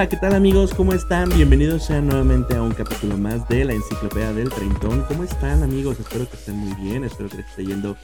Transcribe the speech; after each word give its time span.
Hola, 0.00 0.08
¿qué 0.08 0.16
tal 0.16 0.34
amigos? 0.34 0.72
¿Cómo 0.72 0.94
están? 0.94 1.28
Bienvenidos 1.28 1.84
sean 1.84 2.06
nuevamente 2.06 2.56
a 2.56 2.62
un 2.62 2.72
capítulo 2.72 3.18
más 3.18 3.46
de 3.50 3.66
la 3.66 3.74
Enciclopedia 3.74 4.32
del 4.32 4.48
Treintón. 4.48 5.04
¿Cómo 5.06 5.24
están 5.24 5.62
amigos? 5.62 6.00
Espero 6.00 6.26
que 6.26 6.38
estén 6.38 6.56
muy 6.56 6.72
bien, 6.82 7.04
espero 7.04 7.28
que 7.28 7.36
les 7.36 7.46
esté 7.46 7.66
yendo 7.66 7.98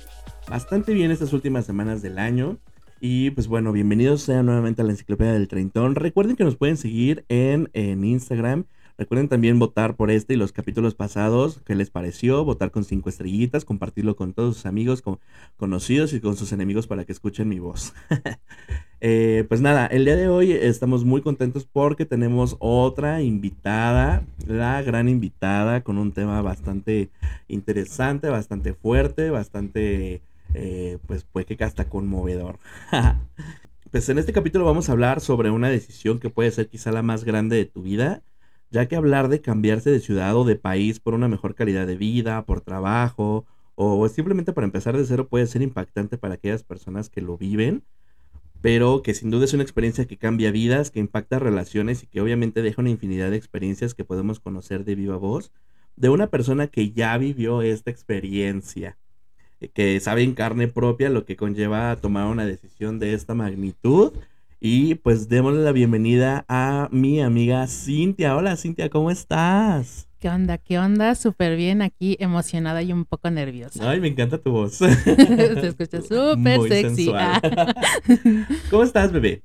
bastante 0.46 0.92
bien 0.92 1.10
estas 1.10 1.32
últimas 1.32 1.64
semanas 1.64 2.02
del 2.02 2.18
año. 2.18 2.59
Y 3.01 3.30
pues 3.30 3.48
bueno, 3.48 3.73
bienvenidos 3.73 4.20
sean 4.20 4.45
nuevamente 4.45 4.82
a 4.82 4.84
la 4.84 4.90
Enciclopedia 4.90 5.32
del 5.32 5.48
Treintón. 5.48 5.95
Recuerden 5.95 6.37
que 6.37 6.45
nos 6.45 6.56
pueden 6.56 6.77
seguir 6.77 7.24
en, 7.30 7.70
en 7.73 8.04
Instagram. 8.04 8.66
Recuerden 8.98 9.28
también 9.28 9.59
votar 9.59 9.95
por 9.96 10.10
este 10.10 10.34
y 10.34 10.37
los 10.37 10.52
capítulos 10.52 10.95
pasados, 10.95 11.60
qué 11.66 11.74
les 11.74 11.90
pareció, 11.90 12.45
votar 12.45 12.71
con 12.71 12.84
cinco 12.84 13.10
estrellitas, 13.10 13.66
compartirlo 13.66 14.16
con 14.16 14.32
todos 14.32 14.57
sus 14.57 14.66
amigos, 14.66 15.02
con 15.02 15.18
conocidos 15.59 16.15
y 16.15 16.21
con 16.21 16.37
sus 16.37 16.52
enemigos 16.52 16.87
para 16.87 17.04
que 17.04 17.12
escuchen 17.12 17.48
mi 17.48 17.59
voz. 17.59 17.95
Eh, 19.02 19.45
pues 19.51 19.60
nada, 19.60 19.87
el 19.87 20.06
día 20.06 20.16
de 20.16 20.26
hoy 20.26 20.52
estamos 20.52 21.04
muy 21.04 21.21
contentos 21.21 21.66
porque 21.71 22.06
tenemos 22.06 22.56
otra 22.60 23.21
invitada, 23.21 24.24
la 24.46 24.80
gran 24.80 25.10
invitada, 25.10 25.82
con 25.82 25.99
un 25.99 26.12
tema 26.12 26.40
bastante 26.40 27.10
interesante, 27.46 28.30
bastante 28.30 28.73
fuerte, 28.73 29.28
bastante, 29.28 30.23
eh, 30.54 30.99
pues 31.06 31.26
que 31.46 31.62
hasta 31.62 31.90
conmovedor. 31.90 32.59
pues 33.90 34.09
en 34.09 34.18
este 34.18 34.32
capítulo 34.32 34.65
vamos 34.65 34.88
a 34.88 34.93
hablar 34.93 35.21
sobre 35.21 35.51
una 35.51 35.68
decisión 35.68 36.18
que 36.18 36.30
puede 36.30 36.51
ser 36.51 36.68
quizá 36.68 36.90
la 36.90 37.02
más 37.02 37.24
grande 37.24 37.56
de 37.56 37.66
tu 37.66 37.82
vida, 37.82 38.23
ya 38.70 38.86
que 38.86 38.96
hablar 38.96 39.28
de 39.28 39.40
cambiarse 39.40 39.90
de 39.90 40.00
ciudad 40.00 40.36
o 40.36 40.45
de 40.45 40.56
país 40.56 41.00
por 41.00 41.14
una 41.14 41.28
mejor 41.28 41.54
calidad 41.54 41.86
de 41.86 41.96
vida, 41.96 42.45
por 42.45 42.60
trabajo, 42.60 43.46
o 43.74 44.09
simplemente 44.09 44.52
para 44.52 44.64
empezar 44.64 44.96
de 44.96 45.04
cero 45.04 45.28
puede 45.28 45.46
ser 45.46 45.62
impactante 45.62 46.18
para 46.18 46.34
aquellas 46.34 46.62
personas 46.62 47.10
que 47.10 47.20
lo 47.20 47.37
viven 47.37 47.84
pero 48.62 49.02
que 49.02 49.14
sin 49.14 49.30
duda 49.30 49.44
es 49.44 49.54
una 49.54 49.62
experiencia 49.62 50.06
que 50.06 50.16
cambia 50.16 50.50
vidas, 50.50 50.90
que 50.90 50.98
impacta 50.98 51.38
relaciones 51.38 52.02
y 52.02 52.06
que 52.06 52.20
obviamente 52.20 52.62
deja 52.62 52.82
una 52.82 52.90
infinidad 52.90 53.30
de 53.30 53.37
experiencias 53.37 53.94
que 53.94 54.04
podemos 54.04 54.40
conocer 54.40 54.84
de 54.84 54.94
viva 54.94 55.16
voz 55.16 55.52
de 55.96 56.09
una 56.10 56.28
persona 56.28 56.66
que 56.66 56.92
ya 56.92 57.16
vivió 57.16 57.62
esta 57.62 57.90
experiencia, 57.90 58.98
eh, 59.60 59.68
que 59.68 59.98
sabe 60.00 60.22
en 60.22 60.34
carne 60.34 60.68
propia 60.68 61.10
lo 61.10 61.24
que 61.24 61.37
conlleva 61.37 61.96
tomar 61.96 62.26
una 62.26 62.44
decisión 62.44 62.98
de 62.98 63.14
esta 63.14 63.34
magnitud. 63.34 64.12
Y 64.59 64.94
pues 64.97 65.28
démosle 65.28 65.62
la 65.62 65.72
bienvenida 65.72 66.47
a 66.49 66.88
mi 66.91 67.21
amiga 67.21 67.66
Cintia. 67.66 68.34
Hola 68.37 68.56
Cintia, 68.56 68.88
¿cómo 68.88 69.10
estás? 69.10 70.09
¿Qué 70.19 70.31
onda? 70.31 70.56
¿Qué 70.56 70.78
onda? 70.78 71.15
Súper 71.15 71.56
bien 71.56 71.82
aquí, 71.82 72.16
emocionada 72.21 72.82
y 72.82 72.91
un 72.91 73.04
poco 73.04 73.31
nerviosa. 73.31 73.91
Ay, 73.91 74.00
me 74.00 74.09
encanta 74.09 74.39
tu 74.39 74.53
voz. 74.53 74.72
Se 74.77 75.67
escucha 75.67 76.00
súper 76.00 76.61
sexy. 76.69 77.12
¿Cómo 78.71 78.83
estás, 78.83 79.12
bebé? 79.12 79.43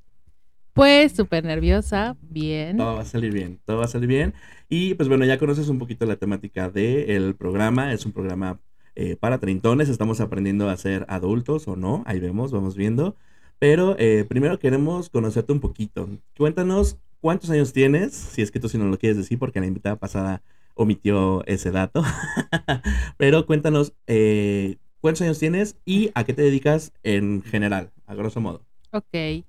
Pues 0.72 1.12
súper 1.12 1.44
nerviosa, 1.44 2.16
bien. 2.22 2.78
Todo 2.78 2.94
va 2.94 3.02
a 3.02 3.04
salir 3.04 3.34
bien, 3.34 3.60
todo 3.66 3.78
va 3.78 3.84
a 3.84 3.88
salir 3.88 4.08
bien. 4.08 4.32
Y 4.70 4.94
pues 4.94 5.10
bueno, 5.10 5.26
ya 5.26 5.38
conoces 5.38 5.68
un 5.68 5.78
poquito 5.78 6.06
la 6.06 6.16
temática 6.16 6.70
del 6.70 7.34
programa. 7.34 7.92
Es 7.92 8.06
un 8.06 8.12
programa 8.12 8.58
eh, 8.94 9.16
para 9.16 9.38
treintones. 9.38 9.90
Estamos 9.90 10.22
aprendiendo 10.22 10.70
a 10.70 10.76
ser 10.78 11.04
adultos 11.10 11.68
o 11.68 11.76
no. 11.76 12.02
Ahí 12.06 12.18
vemos, 12.18 12.50
vamos 12.50 12.76
viendo. 12.76 13.14
Pero 13.62 13.94
eh, 13.96 14.26
primero 14.28 14.58
queremos 14.58 15.08
conocerte 15.08 15.52
un 15.52 15.60
poquito. 15.60 16.08
Cuéntanos 16.36 16.98
cuántos 17.20 17.48
años 17.48 17.72
tienes, 17.72 18.12
si 18.12 18.42
es 18.42 18.50
que 18.50 18.58
tú 18.58 18.68
si 18.68 18.76
no 18.76 18.86
lo 18.86 18.98
quieres 18.98 19.16
decir, 19.16 19.38
porque 19.38 19.60
la 19.60 19.66
invitada 19.66 19.94
pasada 19.94 20.42
omitió 20.74 21.46
ese 21.46 21.70
dato. 21.70 22.02
Pero 23.18 23.46
cuéntanos 23.46 23.92
eh, 24.08 24.78
cuántos 25.00 25.22
años 25.22 25.38
tienes 25.38 25.76
y 25.84 26.10
a 26.16 26.24
qué 26.24 26.34
te 26.34 26.42
dedicas 26.42 26.92
en 27.04 27.40
general, 27.42 27.92
a 28.06 28.16
grosso 28.16 28.40
modo. 28.40 28.62
Ok. 28.90 29.44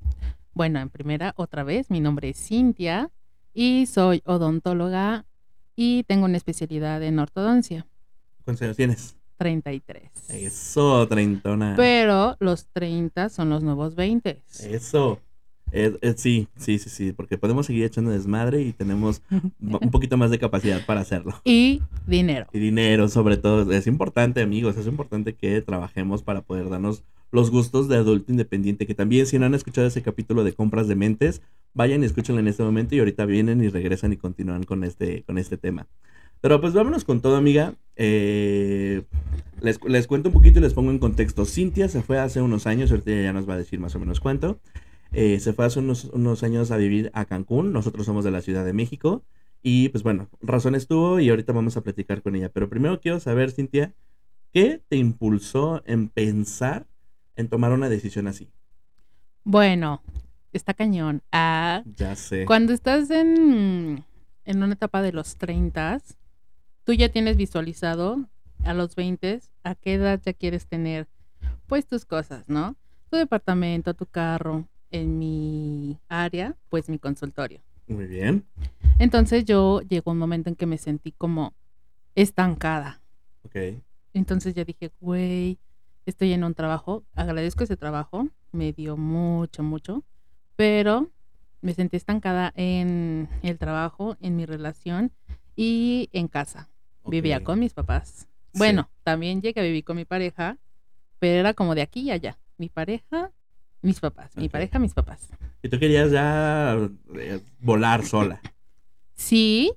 Bueno, 0.54 0.80
en 0.80 0.92
primera, 0.92 1.34
otra 1.36 1.64
vez, 1.64 1.90
mi 1.90 2.00
nombre 2.00 2.30
es 2.30 2.38
Cintia 2.38 3.10
y 3.52 3.88
soy 3.88 4.22
odontóloga 4.26 5.26
y 5.76 6.04
tengo 6.04 6.26
una 6.26 6.38
especialidad 6.38 7.02
en 7.02 7.18
ortodoncia. 7.18 7.88
¿Cuántos 8.44 8.62
años 8.62 8.78
tienes? 8.78 9.18
33. 9.44 10.10
Eso, 10.30 11.06
treintona. 11.10 11.74
Pero 11.76 12.38
los 12.40 12.68
30 12.72 13.28
son 13.28 13.50
los 13.50 13.62
nuevos 13.62 13.96
20. 13.96 14.42
Eso 14.62 15.20
sí, 16.16 16.48
sí, 16.58 16.80
sí, 16.80 16.90
sí, 16.90 17.14
porque 17.14 17.38
podemos 17.38 17.66
seguir 17.66 17.84
echando 17.84 18.12
desmadre 18.12 18.62
y 18.62 18.74
tenemos 18.74 19.22
un 19.60 19.92
poquito 19.92 20.18
más 20.18 20.32
de 20.32 20.40
capacidad 20.40 20.86
para 20.86 21.02
hacerlo. 21.02 21.34
Y 21.44 21.82
dinero. 22.06 22.48
Y 22.54 22.60
dinero, 22.60 23.08
sobre 23.10 23.38
todo. 23.38 23.72
Es 23.72 23.88
importante, 23.88 24.42
amigos, 24.42 24.78
es 24.78 24.88
importante 24.88 25.34
que 25.34 25.62
trabajemos 25.62 26.24
para 26.24 26.42
poder 26.42 26.70
darnos 26.70 27.04
los 27.32 27.50
gustos 27.50 27.88
de 27.88 27.98
adulto 27.98 28.32
independiente, 28.32 28.86
que 28.86 28.94
también 28.94 29.26
si 29.26 29.40
no 29.40 29.48
han 29.48 29.56
escuchado 29.56 29.88
ese 29.88 30.04
capítulo 30.04 30.44
de 30.44 30.54
compras 30.54 30.88
de 30.88 30.96
mentes, 30.96 31.42
vayan 31.74 32.04
y 32.04 32.06
escúchenlo 32.06 32.40
en 32.40 32.48
este 32.48 32.62
momento 32.62 32.94
y 32.94 33.00
ahorita 33.00 33.26
vienen 33.26 33.64
y 33.64 33.70
regresan 33.70 34.14
y 34.14 34.18
continúan 34.18 34.64
con 34.64 34.84
este, 34.84 35.24
con 35.24 35.40
este 35.40 35.58
tema. 35.58 35.88
Pero 36.44 36.60
pues 36.60 36.74
vámonos 36.74 37.06
con 37.06 37.22
todo, 37.22 37.38
amiga. 37.38 37.76
Eh, 37.96 39.04
les, 39.62 39.82
les, 39.86 40.08
cuento 40.08 40.28
un 40.28 40.34
poquito 40.34 40.60
y 40.60 40.62
les 40.62 40.74
pongo 40.74 40.92
en 40.92 41.00
contexto. 41.00 41.46
Cintia 41.46 41.88
se 41.88 42.02
fue 42.02 42.20
hace 42.20 42.42
unos 42.42 42.68
años, 42.68 42.92
ahorita 42.92 43.12
ya 43.12 43.32
nos 43.32 43.48
va 43.48 43.54
a 43.54 43.58
decir 43.58 43.80
más 43.80 43.96
o 43.96 44.00
menos 44.00 44.20
cuánto. 44.20 44.60
Eh, 45.14 45.40
se 45.40 45.54
fue 45.54 45.64
hace 45.64 45.80
unos, 45.80 46.44
años 46.44 46.72
a 46.72 46.76
vivir 46.76 47.12
a 47.14 47.24
Cancún, 47.24 47.72
nosotros 47.72 48.06
somos 48.06 48.26
de 48.26 48.32
la 48.32 48.42
Ciudad 48.42 48.66
de 48.66 48.74
México, 48.74 49.24
y 49.62 49.88
pues 49.88 50.04
bueno, 50.04 50.28
razones 50.42 50.86
tuvo 50.86 51.22
y 51.22 51.30
ahorita 51.30 51.54
vamos 51.54 51.78
a 51.78 51.82
platicar 51.82 52.22
con 52.22 52.36
ella. 52.36 52.50
Pero 52.50 52.70
primero 52.70 53.00
quiero 53.00 53.22
saber, 53.22 53.52
Cintia, 53.52 53.94
¿qué 54.52 54.82
te 54.90 54.98
impulsó 54.98 55.82
en 55.86 56.10
pensar 56.10 56.88
en 57.38 57.48
tomar 57.48 57.72
una 57.72 57.88
decisión 57.88 58.28
así? 58.28 58.50
Bueno, 59.46 60.04
está 60.52 60.74
cañón. 60.74 61.22
Ah, 61.32 61.84
ya 61.96 62.18
sé. 62.18 62.44
Cuando 62.44 62.74
estás 62.74 63.10
en, 63.12 64.04
en 64.44 64.62
una 64.62 64.74
etapa 64.74 65.02
de 65.02 65.14
los 65.14 65.38
30, 65.38 66.02
tú 66.84 66.94
ya 66.94 67.10
tienes 67.10 67.38
visualizado 67.38 68.28
a 68.64 68.74
los 68.74 68.96
20 68.96 69.42
a 69.64 69.76
qué 69.76 69.94
edad 69.96 70.22
ya 70.24 70.34
quieres 70.34 70.68
tener 70.68 71.08
pues 71.68 71.86
tus 71.88 72.06
cosas, 72.06 72.48
¿no? 72.50 72.76
Tu 73.10 73.18
departamento, 73.18 73.94
tu 73.94 74.06
carro, 74.06 74.68
en 74.92 75.18
mi 75.18 75.98
área, 76.08 76.56
pues 76.70 76.88
mi 76.88 77.00
consultorio. 77.00 77.62
Muy 77.88 78.06
bien. 78.06 78.46
Entonces 79.00 79.44
yo 79.44 79.82
llegó 79.82 80.12
un 80.12 80.18
momento 80.18 80.50
en 80.50 80.56
que 80.56 80.66
me 80.66 80.78
sentí 80.78 81.12
como 81.12 81.54
estancada. 82.16 83.02
Ok. 83.44 83.56
Entonces 84.14 84.54
ya 84.54 84.64
dije, 84.64 84.92
güey, 85.02 85.58
estoy 86.06 86.34
en 86.34 86.44
un 86.44 86.54
trabajo, 86.54 87.04
agradezco 87.16 87.64
ese 87.64 87.76
trabajo, 87.76 88.28
me 88.52 88.72
dio 88.72 88.96
mucho, 88.96 89.64
mucho, 89.64 90.04
pero 90.56 91.10
me 91.62 91.74
sentí 91.74 91.98
estancada 91.98 92.54
en 92.56 93.28
el 93.42 93.58
trabajo, 93.58 94.16
en 94.22 94.36
mi 94.36 94.46
relación 94.46 95.12
y 95.56 96.10
en 96.14 96.28
casa. 96.28 96.70
Vivía 97.06 97.44
con 97.44 97.60
mis 97.60 97.74
papás. 97.74 98.28
Bueno, 98.54 98.90
también 99.04 99.42
llegué 99.42 99.62
a 99.62 99.64
vivir 99.64 99.84
con 99.84 99.96
mi 99.96 100.06
pareja, 100.06 100.58
pero 101.20 101.40
era 101.40 101.54
como 101.54 101.76
de 101.76 101.82
aquí 101.82 102.02
y 102.02 102.12
allá. 102.12 102.38
Mi 102.58 102.70
pareja, 102.70 103.32
mis 103.82 104.00
papás, 104.00 104.36
mi 104.38 104.50
pareja, 104.50 104.80
mis 104.80 104.94
papás. 104.94 105.30
¿Y 105.62 105.70
tú 105.70 105.80
querías 105.80 106.12
ya 106.12 106.78
eh, 107.16 107.40
volar 107.60 108.06
sola? 108.06 108.42
Sí, 109.16 109.74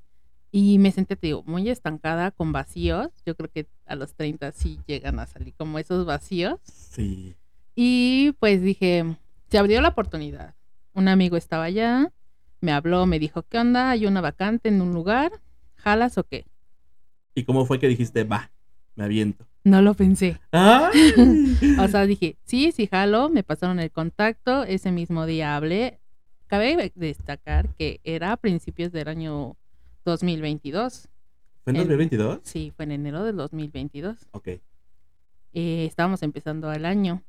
y 0.51 0.79
me 0.79 0.91
sentí, 0.93 1.17
te 1.17 1.27
digo, 1.27 1.43
muy 1.47 1.69
estancada 1.69 2.31
con 2.31 2.53
vacíos. 2.53 3.09
Yo 3.25 3.35
creo 3.35 3.51
que 3.51 3.67
a 3.87 3.95
los 3.95 4.15
30 4.15 4.53
sí 4.53 4.79
llegan 4.87 5.19
a 5.19 5.27
salir 5.27 5.55
como 5.55 5.79
esos 5.79 6.07
vacíos. 6.07 6.61
Sí. 6.65 7.35
Y 7.75 8.33
pues 8.41 8.63
dije, 8.63 9.17
se 9.51 9.59
abrió 9.59 9.81
la 9.81 9.89
oportunidad. 9.89 10.55
Un 10.95 11.09
amigo 11.09 11.37
estaba 11.37 11.65
allá, 11.65 12.11
me 12.61 12.73
habló, 12.73 13.07
me 13.07 13.19
dijo, 13.19 13.43
¿qué 13.43 13.59
onda? 13.59 13.91
Hay 13.91 14.07
una 14.07 14.21
vacante 14.21 14.71
en 14.71 14.81
un 14.81 14.95
lugar, 14.95 15.31
¿jalas 15.75 16.17
o 16.17 16.25
qué? 16.25 16.47
¿Y 17.37 17.45
cómo 17.45 17.67
fue 17.67 17.79
que 17.79 17.87
dijiste, 17.87 18.25
va, 18.25 18.51
me 18.97 19.05
aviento? 19.05 19.47
No 19.63 19.83
lo 19.83 19.93
pensé. 19.95 20.41
o 20.53 21.89
sea, 21.89 22.07
dije, 22.07 22.39
sí, 22.45 22.73
sí, 22.73 22.87
jalo, 22.87 23.29
me 23.29 23.43
pasaron 23.43 23.79
el 23.79 23.91
contacto, 23.91 24.65
ese 24.65 24.91
mismo 24.91 25.27
día 25.27 25.55
hablé. 25.55 26.01
Cabe 26.47 26.93
destacar 26.95 27.75
que 27.75 28.01
era 28.05 28.33
a 28.33 28.37
principios 28.39 28.91
del 28.91 29.09
año 29.09 29.57
2022. 30.07 31.09
¿Fue 31.63 31.73
en 31.73 31.79
2022? 31.79 32.41
Sí, 32.43 32.73
fue 32.75 32.87
en 32.87 32.93
enero 32.93 33.23
del 33.23 33.37
2022. 33.37 34.17
Ok. 34.31 34.49
Eh, 34.49 34.61
estábamos 35.53 36.23
empezando 36.23 36.73
el 36.73 36.87
año 36.87 37.23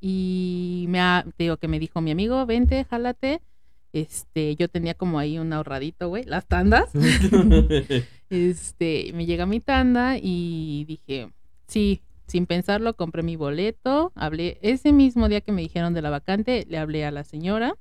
y 0.00 0.86
me 0.88 1.24
digo 1.36 1.58
que 1.58 1.68
me 1.68 1.78
dijo 1.78 2.00
mi 2.00 2.10
amigo, 2.10 2.46
vente, 2.46 2.84
jálate. 2.84 3.42
Este, 3.92 4.56
yo 4.56 4.68
tenía 4.68 4.94
como 4.94 5.18
ahí 5.18 5.38
un 5.38 5.52
ahorradito, 5.52 6.08
güey, 6.08 6.24
las 6.24 6.46
tandas. 6.46 6.90
este, 8.30 9.10
me 9.14 9.26
llega 9.26 9.46
mi 9.46 9.60
tanda 9.60 10.16
y 10.20 10.84
dije, 10.86 11.28
Sí, 11.72 12.02
sin 12.26 12.44
pensarlo, 12.44 12.92
compré 12.94 13.22
mi 13.22 13.36
boleto, 13.36 14.12
hablé 14.14 14.58
ese 14.60 14.92
mismo 14.92 15.30
día 15.30 15.40
que 15.40 15.52
me 15.52 15.62
dijeron 15.62 15.94
de 15.94 16.02
la 16.02 16.10
vacante, 16.10 16.66
le 16.68 16.76
hablé 16.76 17.06
a 17.06 17.10
la 17.10 17.24
señora. 17.24 17.78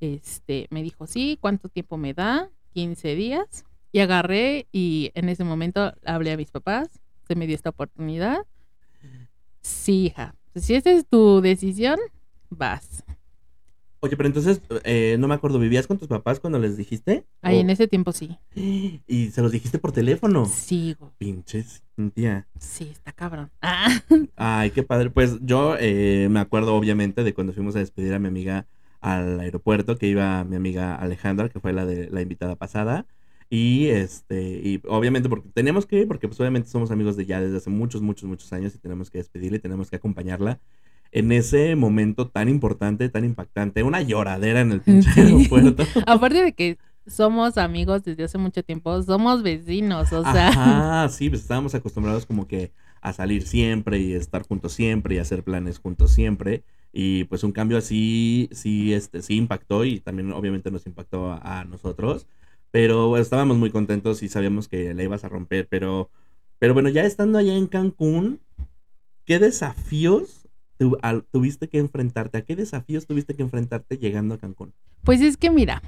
Este, 0.00 0.66
me 0.70 0.82
dijo, 0.82 1.06
sí, 1.06 1.36
¿cuánto 1.38 1.68
tiempo 1.68 1.98
me 1.98 2.14
da? 2.14 2.48
15 2.72 3.14
días. 3.14 3.66
Y 3.92 3.98
agarré 3.98 4.66
y 4.72 5.10
en 5.14 5.28
ese 5.28 5.44
momento 5.44 5.92
hablé 6.06 6.32
a 6.32 6.38
mis 6.38 6.50
papás, 6.50 6.88
se 7.28 7.34
me 7.34 7.46
dio 7.46 7.54
esta 7.54 7.68
oportunidad. 7.68 8.38
Sí, 9.60 10.06
hija, 10.06 10.34
si 10.54 10.74
esa 10.74 10.90
es 10.90 11.06
tu 11.06 11.42
decisión, 11.42 11.98
vas. 12.48 13.04
Oye, 14.04 14.16
pero 14.16 14.26
entonces, 14.26 14.60
eh, 14.82 15.16
no 15.20 15.28
me 15.28 15.34
acuerdo, 15.34 15.60
¿vivías 15.60 15.86
con 15.86 15.96
tus 15.96 16.08
papás 16.08 16.40
cuando 16.40 16.58
les 16.58 16.76
dijiste? 16.76 17.24
¿O- 17.40 17.48
en 17.48 17.70
ese 17.70 17.86
tiempo 17.86 18.10
sí. 18.10 18.36
Y 19.06 19.30
se 19.30 19.40
los 19.42 19.52
dijiste 19.52 19.78
por 19.78 19.92
teléfono. 19.92 20.44
Sí, 20.46 20.96
güey. 20.98 21.12
Pinches, 21.18 21.84
tía. 22.12 22.48
Sí, 22.58 22.88
está 22.90 23.12
cabrón. 23.12 23.52
Ah, 23.62 23.86
Ay, 24.36 24.70
qué 24.72 24.82
padre. 24.82 25.10
Pues 25.10 25.38
yo 25.42 25.76
eh, 25.78 26.26
me 26.30 26.40
acuerdo 26.40 26.74
obviamente 26.74 27.22
de 27.22 27.32
cuando 27.32 27.52
fuimos 27.52 27.76
a 27.76 27.78
despedir 27.78 28.12
a 28.14 28.18
mi 28.18 28.26
amiga 28.26 28.66
al 29.00 29.38
aeropuerto, 29.38 29.96
que 29.96 30.08
iba 30.08 30.42
mi 30.42 30.56
amiga 30.56 30.96
Alejandra, 30.96 31.48
que 31.48 31.60
fue 31.60 31.72
la 31.72 31.86
de 31.86 32.10
la 32.10 32.22
invitada 32.22 32.56
pasada. 32.56 33.06
Y 33.50 33.86
este, 33.88 34.60
y 34.64 34.80
obviamente 34.88 35.28
porque 35.28 35.48
teníamos 35.50 35.86
que 35.86 36.00
ir, 36.00 36.08
porque 36.08 36.26
pues 36.26 36.40
obviamente 36.40 36.70
somos 36.70 36.90
amigos 36.90 37.16
de 37.16 37.26
ya 37.26 37.40
desde 37.40 37.58
hace 37.58 37.70
muchos, 37.70 38.00
muchos, 38.02 38.28
muchos 38.28 38.52
años 38.52 38.74
y 38.74 38.78
tenemos 38.78 39.10
que 39.10 39.18
despedirla 39.18 39.58
y 39.58 39.60
tenemos 39.60 39.90
que 39.90 39.96
acompañarla 39.96 40.58
en 41.12 41.30
ese 41.32 41.76
momento 41.76 42.28
tan 42.28 42.48
importante, 42.48 43.08
tan 43.08 43.24
impactante, 43.24 43.82
una 43.82 44.02
lloradera 44.02 44.60
en 44.60 44.72
el 44.72 44.80
pinche 44.82 45.10
Sí. 45.12 45.20
aeropuerto. 45.20 45.84
Aparte 46.06 46.42
de 46.42 46.52
que 46.54 46.78
somos 47.06 47.58
amigos 47.58 48.02
desde 48.04 48.24
hace 48.24 48.38
mucho 48.38 48.62
tiempo, 48.62 49.02
somos 49.02 49.42
vecinos, 49.42 50.12
o 50.12 50.22
sea. 50.22 50.48
Ajá, 50.48 51.08
sí, 51.08 51.28
pues 51.28 51.42
estábamos 51.42 51.74
acostumbrados 51.74 52.26
como 52.26 52.46
que 52.48 52.72
a 53.00 53.12
salir 53.12 53.46
siempre 53.46 53.98
y 53.98 54.12
estar 54.14 54.46
juntos 54.46 54.72
siempre 54.72 55.16
y 55.16 55.18
hacer 55.18 55.42
planes 55.44 55.78
juntos 55.78 56.12
siempre. 56.12 56.62
Y 56.92 57.24
pues 57.24 57.42
un 57.42 57.52
cambio 57.52 57.78
así, 57.78 58.48
sí, 58.52 58.92
este, 58.92 59.22
sí 59.22 59.36
impactó 59.36 59.84
y 59.84 59.98
también 60.00 60.32
obviamente 60.32 60.70
nos 60.70 60.86
impactó 60.86 61.32
a, 61.32 61.60
a 61.60 61.64
nosotros. 61.64 62.26
Pero 62.70 63.08
bueno, 63.08 63.22
estábamos 63.22 63.56
muy 63.56 63.70
contentos 63.70 64.22
y 64.22 64.28
sabíamos 64.28 64.68
que 64.68 64.94
la 64.94 65.02
ibas 65.02 65.24
a 65.24 65.28
romper. 65.28 65.66
Pero, 65.68 66.10
pero 66.58 66.74
bueno, 66.74 66.88
ya 66.90 67.02
estando 67.04 67.38
allá 67.38 67.54
en 67.56 67.66
Cancún, 67.66 68.40
¿qué 69.24 69.38
desafíos 69.38 70.41
tu- 70.82 70.98
al- 71.02 71.24
tuviste 71.30 71.68
que 71.68 71.78
enfrentarte? 71.78 72.38
¿A 72.38 72.42
qué 72.42 72.56
desafíos 72.56 73.06
tuviste 73.06 73.34
que 73.34 73.42
enfrentarte 73.42 73.98
llegando 73.98 74.34
a 74.34 74.38
Cancún? 74.38 74.72
Pues 75.04 75.20
es 75.20 75.36
que 75.36 75.50
mira, 75.50 75.80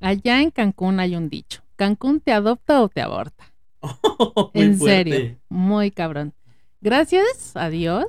allá 0.00 0.40
en 0.40 0.50
Cancún 0.50 1.00
hay 1.00 1.16
un 1.16 1.28
dicho. 1.28 1.62
Cancún 1.76 2.20
te 2.20 2.32
adopta 2.32 2.80
o 2.82 2.88
te 2.88 3.02
aborta. 3.02 3.52
Muy 4.54 4.64
en 4.64 4.78
fuerte. 4.78 5.10
serio, 5.12 5.36
muy 5.50 5.90
cabrón. 5.90 6.32
Gracias 6.80 7.54
a 7.56 7.68
Dios, 7.70 8.06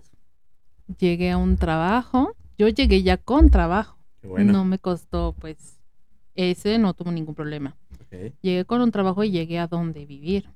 llegué 0.97 1.31
a 1.31 1.37
un 1.37 1.57
trabajo. 1.57 2.35
Yo 2.57 2.67
llegué 2.69 3.03
ya 3.03 3.17
con 3.17 3.49
trabajo. 3.49 3.97
Bueno. 4.23 4.53
No 4.53 4.65
me 4.65 4.79
costó, 4.79 5.35
pues, 5.39 5.77
ese 6.35 6.77
no 6.79 6.93
tuvo 6.93 7.11
ningún 7.11 7.35
problema. 7.35 7.75
Llegué 8.41 8.65
con 8.65 8.81
un 8.81 8.91
trabajo 8.91 9.23
y 9.23 9.31
llegué 9.31 9.59
a 9.59 9.67
donde 9.67 10.05
vivir. 10.05 10.49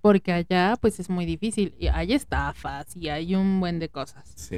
Porque 0.00 0.32
allá, 0.32 0.76
pues, 0.80 1.00
es 1.00 1.10
muy 1.10 1.26
difícil. 1.26 1.74
Y 1.78 1.88
hay 1.88 2.12
estafas 2.14 2.96
y 2.96 3.08
hay 3.08 3.34
un 3.34 3.60
buen 3.60 3.78
de 3.80 3.88
cosas 3.88 4.32
Sí. 4.36 4.56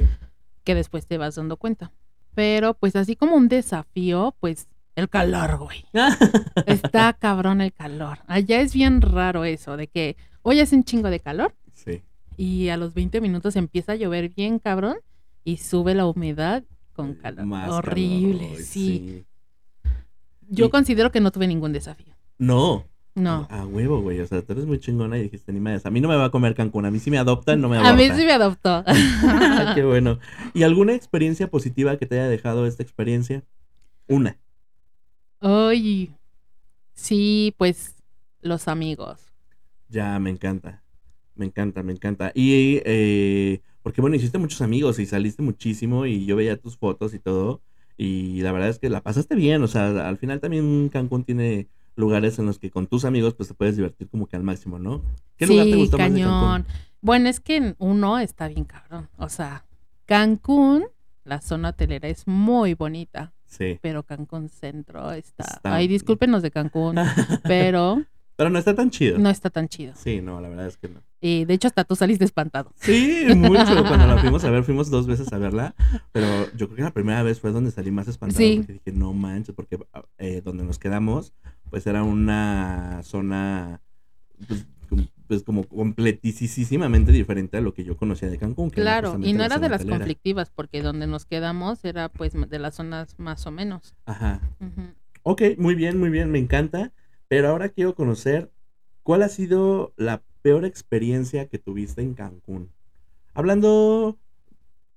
Que 0.63 0.75
después 0.75 1.05
te 1.07 1.17
vas 1.17 1.35
dando 1.35 1.57
cuenta. 1.57 1.91
Pero, 2.33 2.73
pues, 2.73 2.95
así 2.95 3.15
como 3.15 3.35
un 3.35 3.47
desafío, 3.49 4.35
pues, 4.39 4.67
el 4.95 5.09
calor, 5.09 5.57
güey. 5.57 5.85
Está 6.65 7.13
cabrón 7.13 7.61
el 7.61 7.73
calor. 7.73 8.19
Allá 8.27 8.61
es 8.61 8.73
bien 8.73 9.01
raro 9.01 9.45
eso, 9.45 9.77
de 9.77 9.87
que 9.87 10.15
hoy 10.41 10.59
hace 10.59 10.75
un 10.75 10.83
chingo 10.83 11.09
de 11.09 11.19
calor 11.19 11.53
sí. 11.73 12.01
y 12.37 12.69
a 12.69 12.77
los 12.77 12.93
20 12.93 13.21
minutos 13.21 13.55
empieza 13.55 13.93
a 13.93 13.95
llover 13.95 14.29
bien 14.29 14.59
cabrón 14.59 14.97
y 15.43 15.57
sube 15.57 15.95
la 15.95 16.05
humedad 16.05 16.63
con 16.93 17.15
calor. 17.15 17.45
Más 17.45 17.69
Horrible, 17.71 18.49
calor, 18.49 18.61
sí. 18.63 19.25
Yo 20.49 20.65
Y- 20.65 20.69
considero 20.69 21.11
que 21.11 21.21
no 21.21 21.31
tuve 21.31 21.47
ningún 21.47 21.71
desafío. 21.73 22.13
No. 22.37 22.85
No. 23.13 23.47
A 23.49 23.65
huevo, 23.65 24.01
güey. 24.01 24.19
O 24.21 24.27
sea, 24.27 24.41
tú 24.41 24.53
eres 24.53 24.65
muy 24.65 24.79
chingona 24.79 25.17
y 25.17 25.23
dijiste, 25.23 25.51
ni 25.51 25.59
más. 25.59 25.85
A 25.85 25.91
mí 25.91 25.99
no 25.99 26.07
me 26.07 26.15
va 26.15 26.25
a 26.25 26.31
comer 26.31 26.55
Cancún. 26.55 26.85
A 26.85 26.91
mí 26.91 26.99
si 26.99 27.11
me 27.11 27.17
adoptan, 27.17 27.59
no 27.59 27.67
me 27.69 27.77
A 27.77 27.81
abortan. 27.81 27.97
mí 27.97 28.09
sí 28.19 28.25
me 28.25 28.31
adoptó. 28.31 28.83
Qué 29.75 29.83
bueno. 29.83 30.19
¿Y 30.53 30.63
alguna 30.63 30.93
experiencia 30.93 31.49
positiva 31.49 31.97
que 31.97 32.05
te 32.05 32.19
haya 32.19 32.29
dejado 32.29 32.65
esta 32.67 32.83
experiencia? 32.83 33.43
Una. 34.07 34.37
Ay, 35.39 36.11
sí, 36.93 37.53
pues 37.57 37.95
los 38.41 38.67
amigos. 38.67 39.19
Ya, 39.89 40.17
me 40.19 40.29
encanta. 40.29 40.81
Me 41.35 41.45
encanta, 41.45 41.83
me 41.83 41.91
encanta. 41.93 42.31
Y, 42.35 42.81
eh, 42.85 43.61
porque 43.83 44.01
bueno, 44.01 44.15
hiciste 44.15 44.37
muchos 44.37 44.61
amigos 44.61 44.99
y 44.99 45.05
saliste 45.05 45.41
muchísimo 45.41 46.05
y 46.05 46.25
yo 46.25 46.35
veía 46.35 46.57
tus 46.57 46.77
fotos 46.77 47.13
y 47.13 47.19
todo. 47.19 47.61
Y 47.97 48.41
la 48.41 48.51
verdad 48.51 48.69
es 48.69 48.79
que 48.79 48.89
la 48.89 49.01
pasaste 49.01 49.35
bien. 49.35 49.61
O 49.63 49.67
sea, 49.67 50.07
al 50.07 50.17
final 50.17 50.39
también 50.39 50.89
Cancún 50.89 51.23
tiene 51.23 51.67
lugares 51.95 52.39
en 52.39 52.45
los 52.45 52.57
que 52.59 52.71
con 52.71 52.87
tus 52.87 53.05
amigos 53.05 53.33
pues 53.35 53.49
te 53.49 53.55
puedes 53.55 53.75
divertir 53.75 54.07
como 54.09 54.27
que 54.27 54.35
al 54.35 54.43
máximo, 54.43 54.79
¿no? 54.79 55.03
¿Qué 55.37 55.45
lugar 55.47 55.65
te 55.65 55.71
sí, 55.73 55.77
gustó 55.79 55.97
más 55.97 56.13
de 56.13 56.19
cañón. 56.21 56.63
Cancún? 56.63 56.73
Bueno, 57.01 57.29
es 57.29 57.39
que 57.39 57.75
uno 57.79 58.19
está 58.19 58.47
bien 58.47 58.65
cabrón. 58.65 59.09
O 59.17 59.29
sea, 59.29 59.65
Cancún, 60.05 60.85
la 61.23 61.41
zona 61.41 61.69
hotelera 61.69 62.07
es 62.09 62.27
muy 62.27 62.73
bonita. 62.73 63.33
Sí. 63.45 63.77
pero 63.81 64.03
Cancún 64.03 64.47
Centro 64.47 65.11
está... 65.11 65.43
Está- 65.43 65.75
Ay, 65.75 65.89
discúlpenos 65.89 66.41
de 66.41 66.51
Cancún, 66.51 66.95
pero 67.43 68.01
Pero 68.37 68.49
no 68.49 68.57
está 68.57 68.73
tan 68.73 68.89
chido. 68.89 69.19
no 69.19 69.29
está 69.29 69.49
tan 69.49 69.67
chido. 69.67 69.93
Sí, 69.97 70.21
no, 70.21 70.39
la 70.39 70.47
verdad 70.47 70.67
es 70.67 70.77
que 70.77 70.87
no. 70.87 71.01
Y 71.19 71.43
de 71.43 71.53
hecho 71.55 71.67
hasta 71.67 71.83
tú 71.83 71.97
saliste 71.97 72.23
espantado. 72.23 72.71
Sí, 72.77 73.25
mucho. 73.35 73.83
Cuando 73.85 74.07
la 74.07 74.17
fuimos 74.19 74.45
a 74.45 74.49
ver, 74.51 74.63
fuimos 74.63 74.89
dos 74.89 75.05
veces 75.05 75.33
a 75.33 75.37
verla, 75.37 75.75
pero 76.13 76.25
yo 76.55 76.67
creo 76.67 76.75
que 76.77 76.81
la 76.83 76.93
primera 76.93 77.23
vez 77.23 77.41
fue 77.41 77.51
donde 77.51 77.71
salí 77.71 77.91
más 77.91 78.07
espantado 78.07 78.37
Sí. 78.39 78.55
porque 78.59 78.73
dije, 78.73 78.91
no 78.93 79.11
manches, 79.11 79.53
porque 79.53 79.77
eh, 80.17 80.41
donde 80.41 80.63
nos 80.63 80.79
quedamos, 80.79 81.33
pues 81.71 81.87
era 81.87 82.03
una 82.03 83.01
zona, 83.01 83.81
pues, 84.47 84.65
pues 85.25 85.43
como 85.43 85.63
completísimamente 85.63 87.13
diferente 87.13 87.57
a 87.57 87.61
lo 87.61 87.73
que 87.73 87.85
yo 87.85 87.95
conocía 87.95 88.29
de 88.29 88.37
Cancún. 88.37 88.69
que 88.69 88.81
Claro, 88.81 89.17
y 89.23 89.31
no 89.31 89.39
la 89.39 89.45
era 89.45 89.57
de 89.57 89.69
las 89.69 89.85
conflictivas, 89.85 90.51
porque 90.51 90.81
donde 90.81 91.07
nos 91.07 91.25
quedamos 91.25 91.83
era 91.85 92.09
pues 92.09 92.33
de 92.33 92.59
las 92.59 92.75
zonas 92.75 93.17
más 93.17 93.47
o 93.47 93.51
menos. 93.51 93.95
Ajá. 94.05 94.41
Ujú. 94.59 94.81
Ok, 95.23 95.41
muy 95.57 95.75
bien, 95.75 95.97
muy 95.97 96.09
bien, 96.09 96.29
me 96.29 96.39
encanta. 96.39 96.91
Pero 97.29 97.47
ahora 97.47 97.69
quiero 97.69 97.95
conocer 97.95 98.51
cuál 99.03 99.23
ha 99.23 99.29
sido 99.29 99.93
la 99.95 100.21
peor 100.41 100.65
experiencia 100.65 101.47
que 101.47 101.57
tuviste 101.57 102.01
en 102.01 102.15
Cancún. 102.15 102.69
Hablando, 103.33 104.19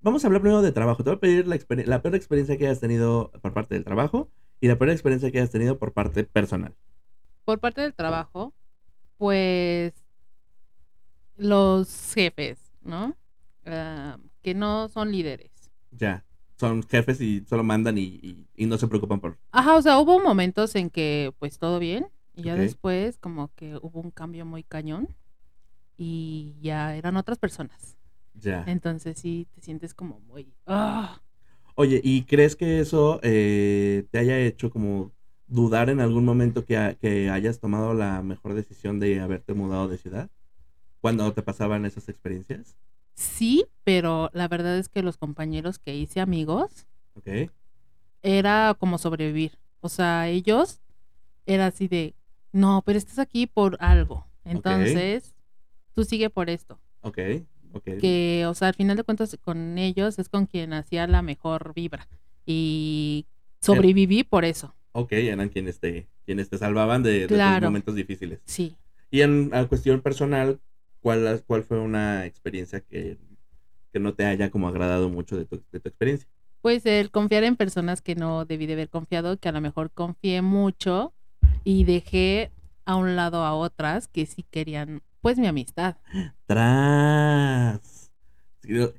vamos 0.00 0.24
a 0.24 0.26
hablar 0.26 0.42
primero 0.42 0.60
de 0.60 0.72
trabajo. 0.72 1.04
Te 1.04 1.10
voy 1.10 1.18
a 1.18 1.20
pedir 1.20 1.46
la, 1.46 1.56
la 1.86 2.02
peor 2.02 2.16
experiencia 2.16 2.58
que 2.58 2.66
hayas 2.66 2.80
tenido 2.80 3.30
por 3.40 3.52
parte 3.52 3.76
del 3.76 3.84
trabajo 3.84 4.28
y 4.64 4.68
la 4.68 4.78
peor 4.78 4.90
experiencia 4.90 5.30
que 5.30 5.38
hayas 5.38 5.50
tenido 5.50 5.78
por 5.78 5.92
parte 5.92 6.24
personal. 6.24 6.74
Por 7.44 7.60
parte 7.60 7.82
del 7.82 7.92
trabajo, 7.92 8.54
pues 9.18 9.92
los 11.36 12.14
jefes, 12.14 12.58
¿no? 12.82 13.14
Ah, 13.66 14.18
que 14.42 14.54
no 14.54 14.88
son 14.88 15.12
líderes. 15.12 15.50
Ya, 15.90 16.24
son 16.58 16.82
jefes 16.82 17.20
y 17.20 17.44
solo 17.46 17.62
mandan 17.62 17.98
y, 17.98 18.02
y- 18.22 18.46
y 18.56 18.66
no 18.66 18.78
se 18.78 18.88
preocupan 18.88 19.20
por... 19.20 19.38
Ajá, 19.52 19.76
o 19.76 19.82
sea, 19.82 19.98
hubo 19.98 20.18
momentos 20.18 20.74
en 20.76 20.88
que 20.88 21.34
pues 21.38 21.58
todo 21.58 21.78
bien 21.78 22.06
y 22.34 22.44
ya 22.44 22.56
después 22.56 23.18
como 23.18 23.52
que 23.54 23.76
hubo 23.76 24.00
un 24.00 24.10
cambio 24.10 24.46
muy 24.46 24.62
cañón 24.64 25.08
y 25.96 26.54
ya 26.62 26.96
eran 26.96 27.16
otras 27.16 27.38
personas. 27.38 27.96
Ya. 28.42 28.64
Entonces 28.66 29.18
sí 29.18 29.46
te 29.54 29.60
sientes 29.60 29.94
como 29.94 30.20
muy... 30.20 30.52
ah, 30.66 31.20
Oye, 31.76 32.00
¿y 32.04 32.22
crees 32.24 32.54
que 32.56 32.80
eso 32.80 33.18
eh, 33.22 34.06
te 34.10 34.18
haya 34.18 34.38
hecho 34.38 34.70
como 34.70 35.12
dudar 35.46 35.90
en 35.90 36.00
algún 36.00 36.24
momento 36.24 36.64
que, 36.64 36.76
ha- 36.76 36.94
que 36.94 37.30
hayas 37.30 37.60
tomado 37.60 37.94
la 37.94 38.22
mejor 38.22 38.54
decisión 38.54 39.00
de 39.00 39.20
haberte 39.20 39.54
mudado 39.54 39.88
de 39.88 39.98
ciudad? 39.98 40.30
Cuando 41.00 41.32
te 41.34 41.42
pasaban 41.42 41.84
esas 41.86 42.08
experiencias. 42.08 42.76
Sí, 43.16 43.66
pero 43.84 44.30
la 44.32 44.48
verdad 44.48 44.78
es 44.78 44.88
que 44.88 45.02
los 45.02 45.16
compañeros 45.16 45.78
que 45.78 45.96
hice 45.96 46.20
amigos 46.20 46.86
era 48.22 48.74
como 48.78 48.98
sobrevivir. 48.98 49.58
O 49.80 49.88
sea, 49.88 50.28
ellos 50.28 50.80
era 51.46 51.66
así 51.66 51.88
de, 51.88 52.14
no, 52.52 52.82
pero 52.84 52.98
estás 52.98 53.18
aquí 53.18 53.46
por 53.46 53.76
algo. 53.80 54.26
Entonces, 54.44 55.34
tú 55.94 56.04
sigue 56.04 56.30
por 56.30 56.50
esto. 56.50 56.78
Ok, 57.02 57.18
Que, 57.82 58.46
o 58.48 58.54
sea, 58.54 58.68
al 58.68 58.74
final 58.74 58.96
de 58.96 59.04
cuentas 59.04 59.36
con 59.42 59.78
ellos 59.78 60.18
es 60.18 60.28
con 60.28 60.46
quien 60.46 60.72
hacía 60.72 61.06
la 61.06 61.22
mejor 61.22 61.72
vibra. 61.74 62.08
Y 62.46 63.26
sobreviví 63.60 64.24
por 64.24 64.44
eso. 64.44 64.74
Ok, 64.92 65.12
eran 65.12 65.48
quienes 65.48 65.80
te, 65.80 66.06
quienes 66.24 66.48
te 66.48 66.58
salvaban 66.58 67.02
de, 67.02 67.26
Claro. 67.26 67.66
momentos 67.66 67.94
difíciles. 67.94 68.40
Sí. 68.44 68.76
Y 69.10 69.22
en 69.22 69.50
a 69.54 69.66
cuestión 69.66 70.00
personal, 70.00 70.60
¿cuál, 71.00 71.42
¿cuál 71.46 71.64
fue 71.64 71.78
una 71.78 72.26
experiencia 72.26 72.80
que, 72.80 73.18
que 73.92 73.98
no 74.00 74.14
te 74.14 74.24
haya 74.24 74.50
como 74.50 74.68
agradado 74.68 75.08
mucho 75.08 75.36
de 75.36 75.44
tu, 75.44 75.62
de 75.72 75.80
tu 75.80 75.88
experiencia? 75.88 76.28
Pues 76.60 76.86
el 76.86 77.10
confiar 77.10 77.44
en 77.44 77.56
personas 77.56 78.00
que 78.00 78.14
no 78.14 78.44
debí 78.44 78.66
de 78.66 78.72
haber 78.72 78.88
confiado, 78.88 79.36
que 79.36 79.48
a 79.48 79.52
lo 79.52 79.60
mejor 79.60 79.90
confié 79.90 80.40
mucho 80.42 81.12
y 81.62 81.84
dejé 81.84 82.50
a 82.86 82.96
un 82.96 83.16
lado 83.16 83.44
a 83.44 83.54
otras 83.54 84.08
que 84.08 84.26
sí 84.26 84.44
querían, 84.50 85.02
pues, 85.24 85.38
mi 85.38 85.46
amistad. 85.46 85.96
¡Tras! 86.44 88.12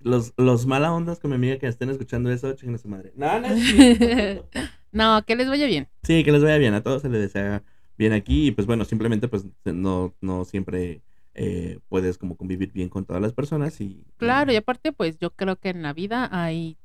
Los, 0.01 0.33
los 0.37 0.65
mala 0.65 0.91
ondas 0.91 1.19
con 1.19 1.29
mi 1.29 1.35
amiga 1.35 1.59
que 1.59 1.67
estén 1.67 1.91
escuchando 1.91 2.31
eso, 2.31 2.51
chinguen 2.53 2.73
a 2.73 2.79
su 2.79 2.87
madre. 2.87 3.13
No, 3.15 3.39
no 3.39 3.47
no, 4.91 5.23
que 5.23 5.35
les 5.35 5.47
vaya 5.47 5.67
bien. 5.67 5.87
Sí, 6.01 6.23
que 6.23 6.31
les 6.31 6.41
vaya 6.41 6.57
bien, 6.57 6.73
a 6.73 6.81
todos 6.81 7.03
se 7.03 7.09
les 7.09 7.21
desea 7.21 7.61
bien 7.95 8.11
aquí 8.11 8.47
y 8.47 8.51
pues 8.51 8.65
bueno, 8.65 8.85
simplemente 8.85 9.27
pues 9.27 9.45
no, 9.65 10.15
no 10.19 10.45
siempre 10.45 11.03
eh, 11.35 11.77
puedes 11.89 12.17
como 12.17 12.35
convivir 12.37 12.71
bien 12.71 12.89
con 12.89 13.05
todas 13.05 13.21
las 13.21 13.31
personas 13.31 13.79
y... 13.79 14.03
Claro, 14.17 14.51
y 14.51 14.55
aparte, 14.55 14.93
pues 14.93 15.19
yo 15.19 15.29
creo 15.29 15.57
que 15.57 15.69
en 15.69 15.83
la 15.83 15.93
vida 15.93 16.27
hay 16.31 16.79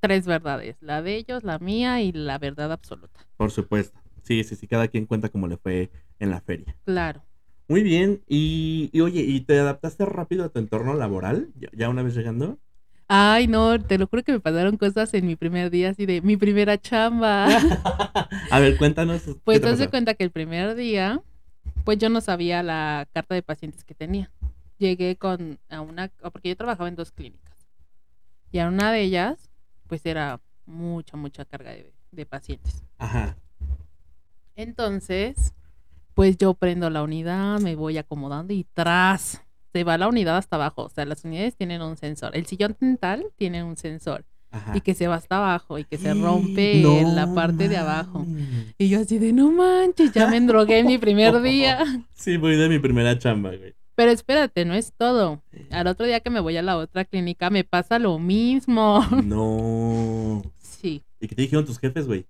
tres 0.00 0.26
verdades, 0.26 0.78
la 0.80 1.02
de 1.02 1.16
ellos, 1.16 1.44
la 1.44 1.58
mía 1.58 2.00
y 2.00 2.12
la 2.12 2.38
verdad 2.38 2.72
absoluta. 2.72 3.20
Por 3.36 3.50
supuesto. 3.50 4.00
Sí, 4.22 4.44
sí, 4.44 4.56
sí, 4.56 4.66
cada 4.66 4.88
quien 4.88 5.04
cuenta 5.04 5.28
cómo 5.28 5.46
le 5.46 5.58
fue 5.58 5.90
en 6.18 6.30
la 6.30 6.40
feria. 6.40 6.74
Claro. 6.84 7.27
Muy 7.68 7.82
bien. 7.82 8.22
Y, 8.26 8.88
y 8.92 9.00
oye, 9.02 9.20
¿y 9.20 9.40
te 9.40 9.58
adaptaste 9.58 10.06
rápido 10.06 10.44
a 10.44 10.48
tu 10.48 10.58
entorno 10.58 10.94
laboral? 10.94 11.50
¿Ya, 11.58 11.68
ya 11.72 11.88
una 11.90 12.02
vez 12.02 12.14
llegando? 12.14 12.58
Ay, 13.08 13.46
no, 13.46 13.80
te 13.80 13.96
lo 13.98 14.06
juro 14.06 14.22
que 14.22 14.32
me 14.32 14.40
pasaron 14.40 14.76
cosas 14.76 15.12
en 15.14 15.26
mi 15.26 15.34
primer 15.36 15.70
día, 15.70 15.90
así 15.90 16.04
de 16.04 16.20
mi 16.20 16.36
primera 16.36 16.78
chamba. 16.78 17.46
a 18.50 18.60
ver, 18.60 18.76
cuéntanos. 18.76 19.22
¿qué 19.22 19.34
Pues 19.44 19.60
te 19.60 19.76
das 19.76 19.88
cuenta 19.88 20.14
que 20.14 20.24
el 20.24 20.30
primer 20.30 20.74
día, 20.74 21.22
pues 21.84 21.98
yo 21.98 22.10
no 22.10 22.20
sabía 22.20 22.62
la 22.62 23.08
carta 23.12 23.34
de 23.34 23.42
pacientes 23.42 23.84
que 23.84 23.94
tenía. 23.94 24.30
Llegué 24.78 25.16
con 25.16 25.58
a 25.70 25.80
una, 25.80 26.10
porque 26.32 26.50
yo 26.50 26.56
trabajaba 26.56 26.88
en 26.88 26.96
dos 26.96 27.10
clínicas. 27.10 27.56
Y 28.52 28.58
a 28.58 28.68
una 28.68 28.92
de 28.92 29.00
ellas, 29.02 29.50
pues 29.86 30.04
era 30.04 30.40
mucha, 30.66 31.16
mucha 31.16 31.46
carga 31.46 31.70
de, 31.70 31.92
de 32.12 32.26
pacientes. 32.26 32.82
Ajá. 32.98 33.36
Entonces, 34.54 35.54
pues 36.18 36.36
yo 36.36 36.54
prendo 36.54 36.90
la 36.90 37.04
unidad, 37.04 37.60
me 37.60 37.76
voy 37.76 37.96
acomodando 37.96 38.52
y 38.52 38.66
tras, 38.74 39.40
se 39.72 39.84
va 39.84 39.96
la 39.98 40.08
unidad 40.08 40.36
hasta 40.36 40.56
abajo. 40.56 40.82
O 40.82 40.88
sea, 40.88 41.04
las 41.04 41.24
unidades 41.24 41.54
tienen 41.54 41.80
un 41.80 41.96
sensor. 41.96 42.36
El 42.36 42.44
sillón 42.44 42.76
dental 42.80 43.26
tiene 43.36 43.62
un 43.62 43.76
sensor. 43.76 44.24
Ajá. 44.50 44.76
Y 44.76 44.80
que 44.80 44.94
se 44.94 45.06
va 45.06 45.14
hasta 45.14 45.36
abajo 45.36 45.78
y 45.78 45.84
que 45.84 45.96
se 45.96 46.12
rompe 46.14 46.80
en 47.00 47.14
la 47.14 47.32
parte 47.34 47.68
de 47.68 47.76
abajo. 47.76 48.26
Y 48.78 48.88
yo 48.88 48.98
así 48.98 49.20
de, 49.20 49.32
no 49.32 49.52
manches, 49.52 50.10
ya 50.10 50.26
me 50.26 50.38
endrogué 50.38 50.80
en 50.80 50.88
mi 50.88 50.98
primer 50.98 51.40
día. 51.40 51.84
Sí, 52.14 52.36
voy 52.36 52.56
de 52.56 52.68
mi 52.68 52.80
primera 52.80 53.16
chamba, 53.16 53.50
güey. 53.50 53.76
Pero 53.94 54.10
espérate, 54.10 54.64
no 54.64 54.74
es 54.74 54.92
todo. 54.96 55.40
Al 55.70 55.86
otro 55.86 56.04
día 56.04 56.18
que 56.18 56.30
me 56.30 56.40
voy 56.40 56.56
a 56.56 56.62
la 56.62 56.78
otra 56.78 57.04
clínica 57.04 57.48
me 57.48 57.62
pasa 57.62 58.00
lo 58.00 58.18
mismo. 58.18 59.06
No. 59.22 60.42
Sí. 60.80 61.02
¿Y 61.20 61.26
qué 61.26 61.34
te 61.34 61.42
dijeron 61.42 61.64
tus 61.64 61.78
jefes, 61.78 62.06
güey? 62.06 62.24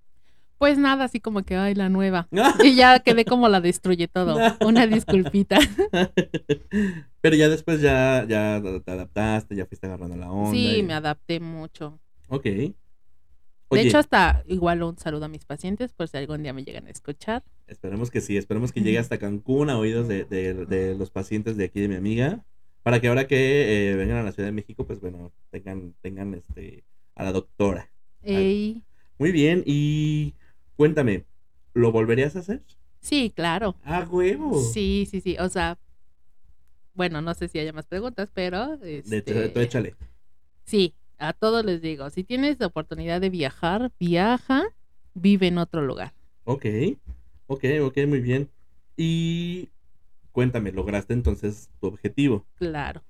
Pues 0.59 0.77
nada, 0.77 1.05
así 1.05 1.19
como 1.19 1.41
que, 1.43 1.55
ay, 1.55 1.73
la 1.73 1.89
nueva. 1.89 2.27
Y 2.63 2.75
ya 2.75 2.99
quedé 2.99 3.25
como 3.25 3.47
la 3.49 3.61
destruye 3.61 4.07
todo. 4.07 4.37
Una 4.63 4.85
disculpita. 4.85 5.57
Pero 7.21 7.35
ya 7.35 7.49
después 7.49 7.81
ya, 7.81 8.25
ya 8.27 8.61
te 8.85 8.91
adaptaste, 8.91 9.55
ya 9.55 9.65
fuiste 9.65 9.87
agarrando 9.87 10.15
la 10.17 10.31
onda. 10.31 10.51
Sí, 10.51 10.77
y- 10.77 10.83
me 10.83 10.93
adapté 10.93 11.39
mucho. 11.39 11.99
Ok. 12.27 12.43
De 12.45 13.81
hecho, 13.81 13.99
hasta 13.99 14.43
igual 14.47 14.81
un 14.83 14.97
saludo 14.97 15.25
a 15.25 15.27
mis 15.27 15.45
pacientes 15.45 15.93
por 15.93 16.07
si 16.07 16.17
algún 16.17 16.41
día 16.43 16.53
me 16.53 16.63
llegan 16.63 16.87
a 16.87 16.89
escuchar. 16.89 17.43
esperemos 17.67 18.09
que 18.09 18.19
sí, 18.19 18.35
esperemos 18.35 18.71
que 18.71 18.81
llegue 18.83 18.97
hasta 18.99 19.17
Cancún 19.19 19.69
a 19.69 19.77
oídos 19.77 20.07
de, 20.07 20.25
de- 20.25 20.65
de 20.65 20.95
los 20.95 21.11
pacientes 21.11 21.55
de 21.55 21.65
aquí 21.65 21.79
de 21.79 21.87
mi 21.87 21.95
amiga, 21.95 22.43
para 22.83 22.99
que 22.99 23.07
ahora 23.07 23.27
que 23.27 23.91
eh, 23.91 23.95
vengan 23.95 24.17
a 24.17 24.23
la 24.23 24.31
Ciudad 24.31 24.47
de 24.47 24.53
México, 24.53 24.85
pues 24.85 24.99
bueno, 24.99 25.31
tengan, 25.51 25.93
tengan 26.01 26.33
este, 26.33 26.83
a 27.15 27.23
la 27.23 27.31
doctora. 27.31 27.89
Ey, 28.23 28.83
Muy 29.19 29.31
bien, 29.31 29.63
y 29.65 30.33
cuéntame, 30.79 31.25
¿lo 31.73 31.91
volverías 31.91 32.37
a 32.37 32.39
hacer? 32.39 32.63
sí, 33.01 33.33
claro. 33.35 33.75
¡Ah, 33.83 34.07
huevo! 34.09 34.57
Sí, 34.61 35.05
sí, 35.11 35.19
sí. 35.19 35.35
O 35.39 35.49
sea, 35.49 35.77
bueno, 36.93 37.21
no 37.21 37.33
sé 37.33 37.49
si 37.49 37.59
haya 37.59 37.73
más 37.73 37.85
preguntas, 37.85 38.31
pero 38.33 38.77
De, 38.77 38.99
este, 38.99 39.49
tú 39.49 39.59
échale. 39.59 39.95
sí, 40.63 40.95
a 41.17 41.33
todos 41.33 41.65
les 41.65 41.81
digo, 41.81 42.09
si 42.09 42.23
tienes 42.23 42.61
la 42.61 42.67
oportunidad 42.67 43.19
de 43.19 43.29
viajar, 43.29 43.91
viaja, 43.99 44.63
vive 45.13 45.47
en 45.47 45.57
otro 45.57 45.81
lugar. 45.81 46.13
Ok, 46.45 46.65
ok, 47.47 47.65
ok, 47.81 47.97
muy 48.07 48.21
bien. 48.21 48.49
Y 48.95 49.67
cuéntame, 50.31 50.71
¿lograste 50.71 51.13
entonces 51.13 51.69
tu 51.81 51.87
objetivo? 51.87 52.45
Claro. 52.55 53.03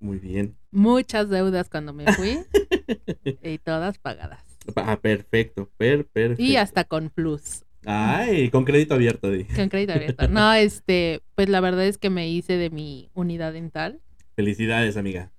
Muy 0.00 0.18
bien. 0.18 0.54
Muchas 0.70 1.30
deudas 1.30 1.70
cuando 1.70 1.94
me 1.94 2.12
fui 2.12 2.40
y 3.42 3.56
todas 3.56 3.96
pagadas. 3.98 4.55
Ah, 4.74 4.98
perfecto, 5.00 5.70
per, 5.76 6.06
perfecto. 6.06 6.42
Y 6.42 6.56
hasta 6.56 6.84
con 6.84 7.10
plus, 7.10 7.64
Ay, 7.84 8.50
con 8.50 8.64
crédito 8.64 8.94
abierto, 8.94 9.30
di. 9.30 9.44
con 9.44 9.68
crédito 9.68 9.92
abierto. 9.92 10.26
No, 10.30 10.52
este, 10.54 11.22
pues 11.34 11.48
la 11.48 11.60
verdad 11.60 11.86
es 11.86 11.98
que 11.98 12.10
me 12.10 12.28
hice 12.28 12.56
de 12.56 12.70
mi 12.70 13.10
unidad 13.14 13.52
dental. 13.52 14.00
Felicidades, 14.34 14.96
amiga. 14.96 15.32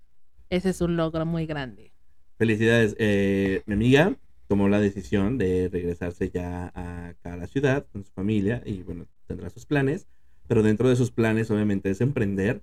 Ese 0.50 0.70
es 0.70 0.80
un 0.82 0.96
logro 0.96 1.26
muy 1.26 1.46
grande. 1.46 1.92
Felicidades. 2.38 2.96
Eh, 3.00 3.64
mi 3.66 3.74
amiga 3.74 4.16
tomó 4.48 4.70
la 4.70 4.80
decisión 4.80 5.38
de 5.38 5.68
regresarse 5.70 6.30
ya 6.30 6.72
a- 6.74 7.08
acá 7.10 7.34
a 7.34 7.38
la 7.38 7.48
ciudad 7.48 7.86
con 7.92 8.06
su 8.06 8.12
familia 8.14 8.62
y 8.66 8.82
bueno, 8.84 9.08
tendrá 9.28 9.50
sus 9.50 9.66
planes, 9.66 10.08
pero 10.48 10.64
dentro 10.64 10.88
de 10.88 10.96
sus 10.96 11.12
planes 11.12 11.52
obviamente 11.52 11.90
es 11.90 12.00
emprender 12.00 12.62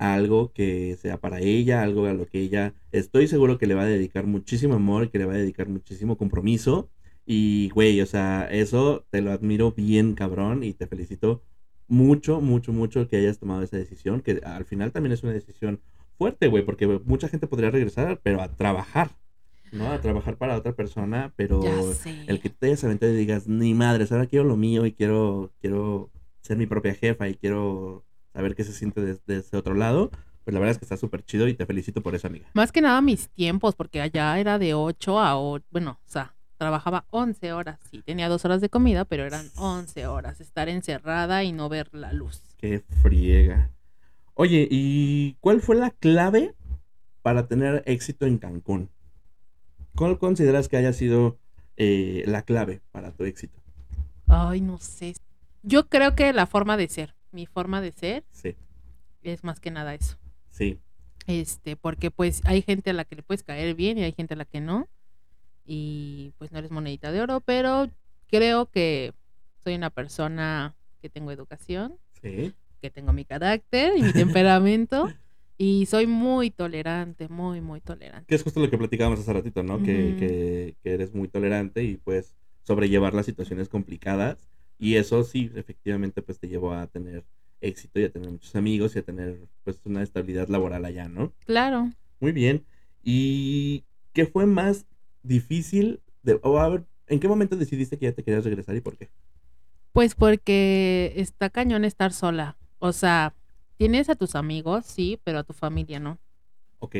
algo 0.00 0.50
que 0.54 0.96
sea 0.96 1.20
para 1.20 1.40
ella, 1.40 1.82
algo 1.82 2.06
a 2.06 2.14
lo 2.14 2.26
que 2.26 2.40
ella 2.40 2.72
estoy 2.90 3.28
seguro 3.28 3.58
que 3.58 3.66
le 3.66 3.74
va 3.74 3.82
a 3.82 3.86
dedicar 3.86 4.26
muchísimo 4.26 4.74
amor, 4.74 5.10
que 5.10 5.18
le 5.18 5.26
va 5.26 5.34
a 5.34 5.36
dedicar 5.36 5.68
muchísimo 5.68 6.16
compromiso 6.16 6.88
y 7.26 7.68
güey, 7.74 8.00
o 8.00 8.06
sea, 8.06 8.48
eso 8.50 9.04
te 9.10 9.20
lo 9.20 9.30
admiro 9.30 9.72
bien 9.72 10.14
cabrón 10.14 10.64
y 10.64 10.72
te 10.72 10.86
felicito 10.86 11.42
mucho, 11.86 12.40
mucho, 12.40 12.72
mucho 12.72 13.08
que 13.08 13.18
hayas 13.18 13.38
tomado 13.38 13.62
esa 13.62 13.76
decisión, 13.76 14.22
que 14.22 14.40
al 14.42 14.64
final 14.64 14.90
también 14.90 15.12
es 15.12 15.22
una 15.22 15.34
decisión 15.34 15.82
fuerte, 16.16 16.48
güey, 16.48 16.64
porque 16.64 16.86
mucha 17.04 17.28
gente 17.28 17.46
podría 17.46 17.70
regresar, 17.70 18.20
pero 18.22 18.40
a 18.40 18.48
trabajar, 18.48 19.10
¿no? 19.70 19.92
A 19.92 20.00
trabajar 20.00 20.38
para 20.38 20.56
otra 20.56 20.72
persona, 20.72 21.34
pero 21.36 21.60
el 22.26 22.40
que 22.40 22.48
te 22.48 22.68
hayas 22.68 22.84
aventado 22.84 23.12
y 23.12 23.16
digas, 23.16 23.46
ni 23.46 23.74
madres, 23.74 24.12
ahora 24.12 24.26
quiero 24.26 24.46
lo 24.46 24.56
mío 24.56 24.86
y 24.86 24.92
quiero, 24.92 25.52
quiero 25.60 26.10
ser 26.40 26.56
mi 26.56 26.64
propia 26.64 26.94
jefa 26.94 27.28
y 27.28 27.34
quiero 27.34 28.06
saber 28.32 28.54
qué 28.54 28.64
se 28.64 28.72
siente 28.72 29.00
desde 29.00 29.38
ese 29.38 29.56
otro 29.56 29.74
lado, 29.74 30.10
pues 30.44 30.54
la 30.54 30.60
verdad 30.60 30.72
es 30.72 30.78
que 30.78 30.84
está 30.84 30.96
súper 30.96 31.24
chido 31.24 31.48
y 31.48 31.54
te 31.54 31.66
felicito 31.66 32.02
por 32.02 32.14
eso, 32.14 32.26
amiga. 32.26 32.48
Más 32.54 32.72
que 32.72 32.80
nada 32.80 33.00
mis 33.00 33.28
tiempos, 33.30 33.74
porque 33.74 34.00
allá 34.00 34.38
era 34.38 34.58
de 34.58 34.74
8 34.74 35.18
a 35.18 35.38
8, 35.38 35.66
bueno, 35.70 36.00
o 36.04 36.10
sea, 36.10 36.34
trabajaba 36.56 37.06
11 37.10 37.52
horas. 37.52 37.80
Sí, 37.90 38.02
tenía 38.02 38.28
dos 38.28 38.44
horas 38.44 38.60
de 38.60 38.68
comida, 38.68 39.04
pero 39.04 39.24
eran 39.24 39.48
11 39.56 40.06
horas. 40.06 40.40
Estar 40.40 40.68
encerrada 40.68 41.42
y 41.42 41.52
no 41.52 41.68
ver 41.68 41.88
la 41.94 42.12
luz. 42.12 42.42
Qué 42.58 42.82
friega. 43.02 43.70
Oye, 44.34 44.68
¿y 44.70 45.34
cuál 45.40 45.60
fue 45.60 45.76
la 45.76 45.90
clave 45.90 46.54
para 47.22 47.46
tener 47.46 47.82
éxito 47.86 48.26
en 48.26 48.38
Cancún? 48.38 48.90
¿Cuál 49.94 50.18
consideras 50.18 50.68
que 50.68 50.76
haya 50.76 50.92
sido 50.92 51.38
eh, 51.76 52.24
la 52.26 52.42
clave 52.42 52.80
para 52.92 53.12
tu 53.12 53.24
éxito? 53.24 53.58
Ay, 54.26 54.60
no 54.60 54.78
sé. 54.78 55.14
Yo 55.62 55.88
creo 55.88 56.14
que 56.14 56.32
la 56.32 56.46
forma 56.46 56.76
de 56.76 56.88
ser, 56.88 57.14
mi 57.32 57.46
forma 57.46 57.80
de 57.80 57.92
ser 57.92 58.24
Sí, 58.30 58.54
es 59.22 59.44
más 59.44 59.60
que 59.60 59.70
nada 59.70 59.94
eso. 59.94 60.16
sí, 60.50 60.78
Este, 61.26 61.76
porque 61.76 62.10
pues 62.10 62.40
hay 62.44 62.62
gente 62.62 62.90
a 62.90 62.92
la 62.92 63.04
que 63.04 63.16
le 63.16 63.22
puedes 63.22 63.42
caer 63.42 63.74
bien 63.74 63.98
y 63.98 64.02
hay 64.04 64.12
gente 64.12 64.34
a 64.34 64.36
la 64.36 64.44
que 64.44 64.60
no. 64.60 64.88
Y 65.64 66.32
pues 66.38 66.50
no 66.52 66.58
eres 66.58 66.70
monedita 66.70 67.12
de 67.12 67.20
oro, 67.20 67.40
pero 67.40 67.88
creo 68.28 68.66
que 68.70 69.12
soy 69.62 69.74
una 69.74 69.90
persona 69.90 70.74
que 71.00 71.08
tengo 71.10 71.30
educación, 71.30 71.96
sí. 72.20 72.52
que 72.80 72.90
tengo 72.90 73.12
mi 73.12 73.24
carácter 73.24 73.92
y 73.96 74.02
mi 74.02 74.12
temperamento. 74.12 75.08
Y 75.58 75.84
soy 75.86 76.06
muy 76.06 76.50
tolerante, 76.50 77.28
muy, 77.28 77.60
muy 77.60 77.80
tolerante. 77.82 78.26
Que 78.26 78.34
es 78.34 78.42
justo 78.42 78.60
lo 78.60 78.70
que 78.70 78.78
platicábamos 78.78 79.20
hace 79.20 79.32
ratito, 79.32 79.62
¿no? 79.62 79.78
que, 79.82 80.16
que- 80.18 80.74
que 80.82 80.92
eres 80.94 81.14
muy 81.14 81.28
tolerante 81.28 81.84
y 81.84 81.98
puedes 81.98 82.34
sobrellevar 82.62 83.12
las 83.14 83.26
situaciones 83.26 83.68
complicadas. 83.68 84.48
Y 84.80 84.96
eso 84.96 85.22
sí, 85.24 85.50
efectivamente, 85.54 86.22
pues 86.22 86.38
te 86.38 86.48
llevó 86.48 86.72
a 86.72 86.86
tener 86.86 87.22
éxito 87.60 88.00
y 88.00 88.04
a 88.04 88.10
tener 88.10 88.30
muchos 88.30 88.56
amigos 88.56 88.96
y 88.96 89.00
a 89.00 89.02
tener 89.02 89.38
pues 89.62 89.78
una 89.84 90.02
estabilidad 90.02 90.48
laboral 90.48 90.84
allá, 90.86 91.06
¿no? 91.08 91.32
Claro. 91.44 91.90
Muy 92.18 92.32
bien. 92.32 92.64
¿Y 93.02 93.84
qué 94.14 94.24
fue 94.26 94.46
más 94.46 94.86
difícil? 95.22 96.00
De, 96.22 96.40
o 96.42 96.58
a 96.58 96.68
ver, 96.68 96.84
¿en 97.08 97.20
qué 97.20 97.28
momento 97.28 97.56
decidiste 97.56 97.98
que 97.98 98.06
ya 98.06 98.12
te 98.12 98.22
querías 98.24 98.44
regresar 98.44 98.74
y 98.74 98.80
por 98.80 98.96
qué? 98.96 99.10
Pues 99.92 100.14
porque 100.14 101.12
está 101.16 101.50
cañón 101.50 101.84
estar 101.84 102.12
sola. 102.12 102.56
O 102.78 102.92
sea, 102.92 103.34
tienes 103.76 104.08
a 104.08 104.14
tus 104.14 104.34
amigos, 104.34 104.86
sí, 104.86 105.18
pero 105.24 105.40
a 105.40 105.44
tu 105.44 105.52
familia 105.52 106.00
no. 106.00 106.18
Ok, 106.78 106.96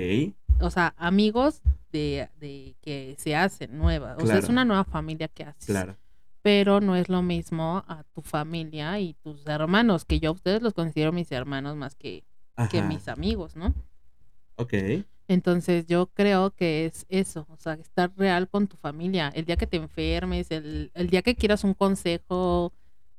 O 0.60 0.70
sea, 0.70 0.92
amigos 0.98 1.62
de, 1.92 2.28
de 2.38 2.74
que 2.82 3.14
se 3.18 3.34
hacen 3.34 3.78
nuevas. 3.78 4.22
O 4.22 4.26
sea, 4.26 4.36
es 4.36 4.48
una 4.50 4.66
nueva 4.66 4.84
familia 4.84 5.28
que 5.28 5.44
haces. 5.44 5.64
claro. 5.64 5.96
Pero 6.42 6.80
no 6.80 6.96
es 6.96 7.08
lo 7.08 7.22
mismo 7.22 7.84
a 7.86 8.04
tu 8.14 8.22
familia 8.22 8.98
y 8.98 9.14
tus 9.14 9.46
hermanos, 9.46 10.04
que 10.04 10.20
yo 10.20 10.30
a 10.30 10.32
ustedes 10.32 10.62
los 10.62 10.74
considero 10.74 11.12
mis 11.12 11.30
hermanos 11.32 11.76
más 11.76 11.94
que, 11.94 12.24
que 12.70 12.82
mis 12.82 13.08
amigos, 13.08 13.56
¿no? 13.56 13.74
Ok, 14.56 14.74
Entonces 15.28 15.86
yo 15.86 16.06
creo 16.12 16.50
que 16.50 16.86
es 16.86 17.06
eso, 17.08 17.46
o 17.50 17.56
sea, 17.56 17.74
estar 17.74 18.10
real 18.16 18.48
con 18.48 18.66
tu 18.66 18.76
familia. 18.76 19.30
El 19.34 19.44
día 19.44 19.56
que 19.56 19.66
te 19.66 19.76
enfermes, 19.76 20.50
el, 20.50 20.90
el 20.94 21.08
día 21.08 21.22
que 21.22 21.36
quieras 21.36 21.62
un 21.62 21.74
consejo 21.74 22.72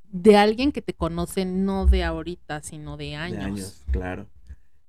de 0.04 0.36
alguien 0.36 0.72
que 0.72 0.82
te 0.82 0.94
conoce 0.94 1.46
no 1.46 1.86
de 1.86 2.04
ahorita, 2.04 2.62
sino 2.64 2.98
de 2.98 3.16
años. 3.16 3.40
de 3.40 3.46
años, 3.46 3.86
claro. 3.92 4.28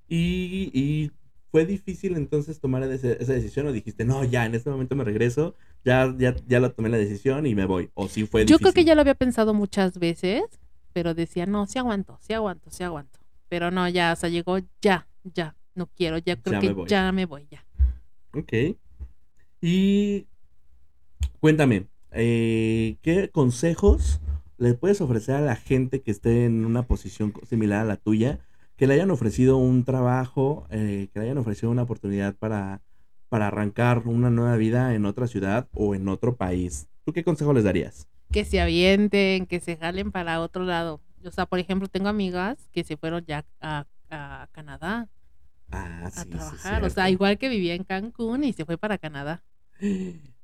Y, 0.07 0.69
y 0.73 1.11
fue 1.53 1.67
difícil 1.67 2.17
entonces 2.17 2.59
tomar 2.59 2.81
esa 2.81 3.09
decisión 3.31 3.67
o 3.67 3.71
dijiste, 3.71 4.05
no, 4.05 4.23
ya, 4.23 4.47
en 4.47 4.55
este 4.55 4.71
momento 4.71 4.95
me 4.95 5.03
regreso, 5.03 5.53
ya, 5.85 6.11
ya, 6.17 6.35
ya 6.47 6.59
la 6.59 6.71
tomé 6.71 6.89
la 6.89 6.97
decisión 6.97 7.45
y 7.45 7.53
me 7.53 7.65
voy. 7.65 7.91
O 7.93 8.07
sí 8.07 8.25
fue 8.25 8.43
Yo 8.43 8.57
difícil. 8.57 8.57
creo 8.57 8.73
que 8.73 8.85
ya 8.85 8.95
lo 8.95 9.01
había 9.01 9.13
pensado 9.13 9.53
muchas 9.53 9.99
veces, 9.99 10.41
pero 10.93 11.13
decía, 11.13 11.45
no, 11.45 11.67
sí 11.67 11.77
aguanto, 11.77 12.17
sí 12.21 12.33
aguanto, 12.33 12.71
sí 12.71 12.83
aguanto. 12.83 13.19
Pero 13.49 13.69
no, 13.69 13.87
ya, 13.87 14.13
o 14.13 14.15
sea, 14.15 14.29
llegó 14.29 14.57
ya, 14.81 15.07
ya, 15.23 15.55
no 15.75 15.85
quiero, 15.95 16.17
ya 16.17 16.37
creo 16.41 16.53
Ya 16.53 16.59
que 16.59 16.73
me 16.73 16.87
ya 16.87 17.11
me 17.11 17.27
voy, 17.27 17.47
ya. 17.51 17.63
Ok. 18.33 18.51
Y 19.61 20.25
cuéntame, 21.39 21.85
eh, 22.13 22.97
¿qué 23.03 23.29
consejos 23.29 24.21
le 24.57 24.73
puedes 24.73 25.01
ofrecer 25.01 25.35
a 25.35 25.41
la 25.41 25.55
gente 25.55 26.01
que 26.01 26.09
esté 26.09 26.45
en 26.45 26.65
una 26.65 26.87
posición 26.87 27.31
similar 27.47 27.81
a 27.81 27.85
la 27.85 27.97
tuya, 27.97 28.39
que 28.75 28.87
le 28.87 28.95
hayan 28.95 29.11
ofrecido 29.11 29.57
un 29.57 29.83
trabajo, 29.83 30.65
eh, 30.69 31.09
que 31.13 31.19
le 31.19 31.25
hayan 31.25 31.37
ofrecido 31.37 31.71
una 31.71 31.83
oportunidad 31.83 32.35
para, 32.35 32.81
para 33.29 33.47
arrancar 33.47 33.99
una 34.07 34.29
nueva 34.29 34.55
vida 34.57 34.93
en 34.95 35.05
otra 35.05 35.27
ciudad 35.27 35.67
o 35.73 35.95
en 35.95 36.07
otro 36.07 36.35
país? 36.35 36.87
¿Tú 37.05 37.13
qué 37.13 37.23
consejo 37.23 37.53
les 37.53 37.63
darías? 37.63 38.07
Que 38.31 38.45
se 38.45 38.59
avienten, 38.61 39.45
que 39.45 39.59
se 39.59 39.77
jalen 39.77 40.11
para 40.11 40.39
otro 40.41 40.63
lado. 40.63 41.01
O 41.25 41.31
sea, 41.31 41.45
por 41.45 41.59
ejemplo, 41.59 41.87
tengo 41.87 42.09
amigas 42.09 42.69
que 42.71 42.83
se 42.83 42.97
fueron 42.97 43.23
ya 43.25 43.45
a, 43.61 43.85
a 44.09 44.47
Canadá 44.51 45.07
Ah, 45.71 46.09
sí, 46.11 46.19
a 46.19 46.23
sí, 46.23 46.29
trabajar. 46.29 46.83
o 46.83 46.89
sea, 46.89 47.09
igual 47.09 47.37
que 47.39 47.49
vivía 47.49 47.73
en 47.73 47.83
Cancún 47.83 48.43
y 48.43 48.53
se 48.53 48.65
fue 48.65 48.77
para 48.77 48.97
Canadá. 48.97 49.43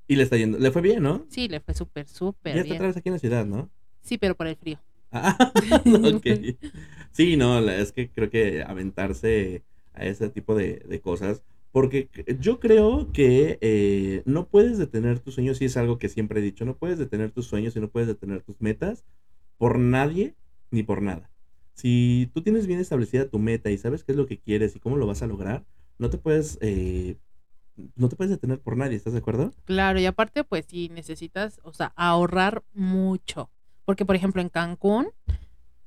Y 0.08 0.16
le 0.16 0.24
está 0.24 0.38
yendo, 0.38 0.58
le 0.58 0.72
fue 0.72 0.82
bien, 0.82 1.04
¿no? 1.04 1.28
Sí, 1.30 1.48
le 1.48 1.60
fue 1.60 1.76
súper, 1.76 2.08
Ya 2.08 2.14
súper 2.14 2.58
está 2.58 2.64
bien. 2.64 2.76
otra 2.78 2.88
vez 2.88 2.98
aquí 2.98 3.10
en 3.10 3.14
la 3.14 3.20
ciudad, 3.20 3.46
¿no? 3.46 3.70
Sí, 4.02 4.18
pero 4.18 4.34
por 4.36 4.48
el 4.48 4.56
frío. 4.56 4.80
Ah, 5.12 5.54
ok. 6.04 6.26
Sí, 7.12 7.36
no, 7.38 7.60
la- 7.62 7.78
es 7.78 7.92
que 7.92 8.12
creo 8.12 8.30
que 8.30 8.64
aventarse 8.64 9.64
a 9.94 10.06
ese 10.06 10.30
tipo 10.30 10.56
de, 10.56 10.80
de 10.88 11.02
cosas, 11.02 11.44
porque 11.72 12.10
yo 12.40 12.60
creo 12.60 13.12
que 13.12 13.58
eh, 13.62 14.22
no 14.26 14.48
puedes 14.50 14.78
detener 14.78 15.20
tus 15.20 15.36
sueños, 15.36 15.62
y 15.62 15.66
es 15.66 15.78
algo 15.78 15.98
que 15.98 16.10
siempre 16.10 16.40
he 16.40 16.44
dicho, 16.44 16.66
no 16.66 16.78
puedes 16.78 17.00
detener 17.00 17.32
tus 17.32 17.48
sueños 17.48 17.76
y 17.76 17.80
no 17.80 17.90
puedes 17.90 18.08
detener 18.08 18.44
tus 18.44 18.62
metas 18.62 19.06
por 19.58 19.80
nadie 19.80 20.36
ni 20.72 20.84
por 20.84 21.02
nada. 21.02 21.32
Si 21.76 22.30
tú 22.34 22.44
tienes 22.44 22.68
bien 22.68 22.80
establecida 22.80 23.30
tu 23.30 23.40
meta 23.40 23.72
y 23.72 23.78
sabes 23.78 24.04
qué 24.04 24.12
es 24.14 24.18
lo 24.18 24.28
que 24.28 24.40
quieres 24.40 24.76
y 24.76 24.80
cómo 24.80 24.98
lo 24.98 25.08
vas 25.08 25.22
a 25.24 25.28
lograr, 25.28 25.66
no 26.00 26.10
te 26.10 26.18
puedes, 26.18 26.58
eh, 26.62 27.18
no 27.96 28.10
te 28.10 28.16
puedes 28.16 28.32
detener 28.32 28.62
por 28.62 28.78
nadie, 28.78 28.98
¿estás 28.98 29.14
de 29.14 29.20
acuerdo? 29.20 29.54
Claro, 29.66 30.00
y 30.00 30.06
aparte, 30.06 30.44
pues 30.44 30.66
sí 30.68 30.90
necesitas, 30.90 31.60
o 31.64 31.74
sea, 31.74 31.94
ahorrar 31.96 32.64
mucho. 32.74 33.52
Porque, 33.90 34.06
por 34.06 34.16
ejemplo, 34.16 34.40
en 34.40 34.50
Cancún, 34.50 35.08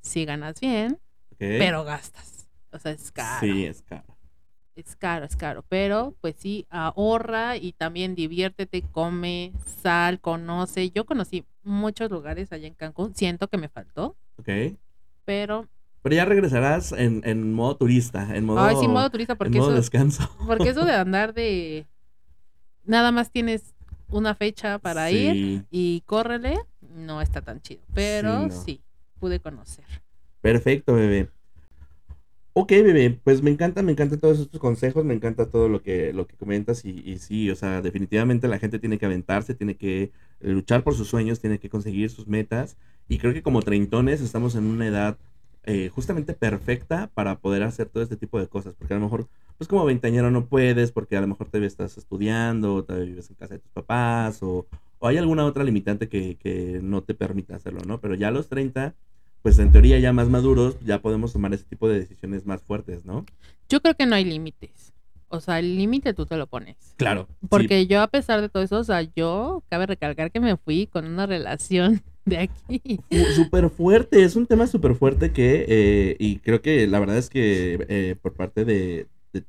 sí 0.01 0.25
ganas 0.25 0.59
bien, 0.59 0.99
pero 1.37 1.85
gastas. 1.85 2.49
O 2.73 2.77
sea, 2.77 2.91
es 2.91 3.13
caro. 3.13 3.39
Sí, 3.39 3.65
es 3.65 3.81
caro. 3.81 4.17
Es 4.75 4.97
caro, 4.97 5.23
es 5.23 5.37
caro. 5.37 5.63
Pero, 5.69 6.13
pues 6.19 6.35
sí, 6.37 6.67
ahorra 6.69 7.55
y 7.55 7.71
también 7.71 8.13
diviértete, 8.13 8.81
come, 8.81 9.53
sal, 9.81 10.19
conoce. 10.19 10.89
Yo 10.89 11.05
conocí 11.05 11.45
muchos 11.63 12.11
lugares 12.11 12.51
allá 12.51 12.67
en 12.67 12.73
Cancún. 12.73 13.15
Siento 13.15 13.47
que 13.47 13.55
me 13.55 13.69
faltó, 13.69 14.17
¿Ok? 14.35 14.49
pero. 15.23 15.69
Pero 16.01 16.13
ya 16.13 16.25
regresarás 16.25 16.91
en, 16.91 17.21
en 17.23 17.53
modo 17.53 17.77
turista, 17.77 18.35
en 18.35 18.43
modo, 18.43 18.59
Ay, 18.59 18.75
sí, 18.81 18.87
modo 18.89 19.09
turista, 19.11 19.31
en 19.31 19.37
porque 19.37 19.59
modo 19.59 19.69
eso, 19.69 19.77
descanso. 19.77 20.29
porque 20.45 20.67
eso 20.67 20.83
de 20.83 20.93
andar 20.93 21.33
de. 21.33 21.87
Nada 22.83 23.13
más 23.13 23.31
tienes 23.31 23.73
una 24.09 24.35
fecha 24.35 24.77
para 24.77 25.09
ir 25.09 25.65
y 25.71 26.01
córrele, 26.05 26.59
no 26.95 27.21
está 27.21 27.41
tan 27.41 27.61
chido. 27.61 27.81
Pero 27.93 28.43
Sí, 28.43 28.47
no. 28.49 28.51
sí, 28.51 28.81
pude 29.19 29.39
conocer. 29.39 29.85
Perfecto, 30.41 30.93
bebé. 30.93 31.29
Ok, 32.55 32.69
bebé, 32.69 33.19
pues 33.23 33.41
me 33.41 33.49
encanta, 33.49 33.81
me 33.81 33.93
encantan 33.93 34.19
todos 34.19 34.39
estos 34.39 34.59
consejos, 34.59 35.03
me 35.03 35.15
encanta 35.15 35.49
todo 35.49 35.69
lo 35.69 35.81
que, 35.81 36.13
lo 36.13 36.27
que 36.27 36.35
comentas 36.35 36.85
y, 36.85 36.91
y 37.03 37.17
sí, 37.17 37.49
o 37.49 37.55
sea, 37.55 37.81
definitivamente 37.81 38.47
la 38.47 38.59
gente 38.59 38.77
tiene 38.77 38.99
que 38.99 39.07
aventarse, 39.07 39.55
tiene 39.55 39.75
que 39.75 40.11
luchar 40.39 40.83
por 40.83 40.93
sus 40.93 41.07
sueños, 41.07 41.39
tiene 41.39 41.57
que 41.59 41.69
conseguir 41.69 42.11
sus 42.11 42.27
metas 42.27 42.77
y 43.07 43.17
creo 43.17 43.33
que 43.33 43.41
como 43.41 43.63
treintones 43.63 44.21
estamos 44.21 44.53
en 44.53 44.65
una 44.65 44.85
edad 44.85 45.17
eh, 45.63 45.89
justamente 45.89 46.33
perfecta 46.33 47.09
para 47.15 47.39
poder 47.39 47.63
hacer 47.63 47.87
todo 47.89 48.03
este 48.03 48.17
tipo 48.17 48.39
de 48.39 48.47
cosas, 48.47 48.75
porque 48.77 48.93
a 48.93 48.97
lo 48.97 49.03
mejor, 49.03 49.27
pues 49.57 49.67
como 49.67 49.83
veinteañero 49.85 50.29
no 50.29 50.45
puedes, 50.45 50.91
porque 50.91 51.17
a 51.17 51.21
lo 51.21 51.27
mejor 51.27 51.47
todavía 51.47 51.67
estás 51.67 51.97
estudiando, 51.97 52.75
o 52.75 52.83
todavía 52.83 53.07
vives 53.09 53.29
en 53.31 53.35
casa 53.35 53.55
de 53.55 53.61
tus 53.61 53.71
papás 53.71 54.43
o, 54.43 54.67
o 55.03 55.07
hay 55.07 55.17
alguna 55.17 55.43
otra 55.43 55.65
limitante 55.65 56.07
que, 56.07 56.37
que 56.37 56.79
no 56.81 57.03
te 57.03 57.13
permita 57.13 57.57
hacerlo, 57.57 57.81
¿no? 57.85 57.99
Pero 57.99 58.15
ya 58.15 58.29
a 58.29 58.31
los 58.31 58.47
30 58.47 58.95
pues 59.41 59.59
en 59.59 59.73
teoría 59.73 59.99
ya 59.99 60.13
más 60.13 60.29
maduros, 60.29 60.79
ya 60.85 61.01
podemos 61.01 61.33
tomar 61.33 61.53
ese 61.53 61.65
tipo 61.65 61.89
de 61.89 61.99
decisiones 61.99 62.45
más 62.45 62.63
fuertes, 62.63 63.03
¿no? 63.03 63.25
Yo 63.67 63.81
creo 63.81 63.93
que 63.93 64.05
no 64.05 64.15
hay 64.15 64.23
límites. 64.23 64.93
O 65.27 65.41
sea, 65.41 65.59
el 65.59 65.75
límite 65.75 66.13
tú 66.13 66.25
te 66.25 66.37
lo 66.37 66.47
pones. 66.47 66.77
Claro. 66.95 67.27
Porque 67.49 67.85
yo, 67.85 68.01
a 68.01 68.07
pesar 68.07 68.39
de 68.39 68.47
todo 68.47 68.63
eso, 68.63 68.77
o 68.77 68.83
sea, 68.85 69.01
yo 69.01 69.61
cabe 69.67 69.85
recalcar 69.85 70.31
que 70.31 70.39
me 70.39 70.55
fui 70.55 70.87
con 70.87 71.05
una 71.05 71.25
relación 71.25 72.01
de 72.25 72.37
aquí. 72.37 73.01
Súper 73.35 73.69
fuerte, 73.69 74.23
es 74.23 74.37
un 74.37 74.47
tema 74.47 74.65
súper 74.65 74.95
fuerte 74.95 75.33
que, 75.33 75.65
eh, 75.67 76.15
y 76.19 76.37
creo 76.37 76.61
que 76.61 76.87
la 76.87 77.01
verdad 77.01 77.17
es 77.17 77.29
que 77.29 77.85
eh, 77.89 78.15
por 78.21 78.35
parte 78.35 78.63
de, 78.63 79.07
de 79.33 79.43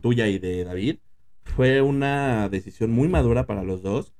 tuya 0.00 0.28
y 0.28 0.38
de 0.38 0.62
David, 0.62 0.98
fue 1.42 1.82
una 1.82 2.48
decisión 2.48 2.92
muy 2.92 3.08
madura 3.08 3.46
para 3.46 3.64
los 3.64 3.82
dos, 3.82 4.12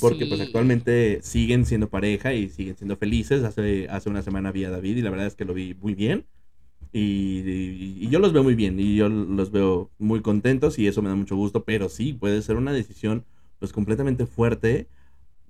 porque 0.00 0.26
pues 0.26 0.40
Sí. 0.40 0.46
actualmente 0.46 1.20
siguen 1.22 1.64
siendo 1.66 1.88
pareja 1.88 2.32
y 2.34 2.48
siguen 2.48 2.76
siendo 2.76 2.96
felices. 2.96 3.44
Hace, 3.44 3.88
hace 3.88 4.08
una 4.10 4.22
semana 4.22 4.52
vi 4.52 4.64
a 4.64 4.70
David 4.70 4.96
y 4.96 5.02
la 5.02 5.10
verdad 5.10 5.26
es 5.26 5.34
que 5.34 5.44
lo 5.44 5.54
vi 5.54 5.74
muy 5.80 5.94
bien. 5.94 6.24
Y, 6.92 7.40
y- 7.40 7.98
y 8.00 8.08
yo 8.10 8.18
los 8.18 8.32
veo 8.32 8.42
muy 8.42 8.54
bien 8.54 8.78
y 8.78 8.96
yo 8.96 9.08
los 9.08 9.50
veo 9.50 9.90
muy 9.98 10.20
contentos 10.20 10.78
y 10.78 10.86
eso 10.86 11.00
me 11.00 11.08
da 11.08 11.14
mucho 11.14 11.36
gusto, 11.36 11.64
pero 11.64 11.88
sí, 11.88 12.12
puede 12.12 12.42
ser 12.42 12.56
una 12.56 12.72
decisión 12.72 13.24
pues 13.58 13.72
completamente 13.72 14.26
fuerte. 14.26 14.86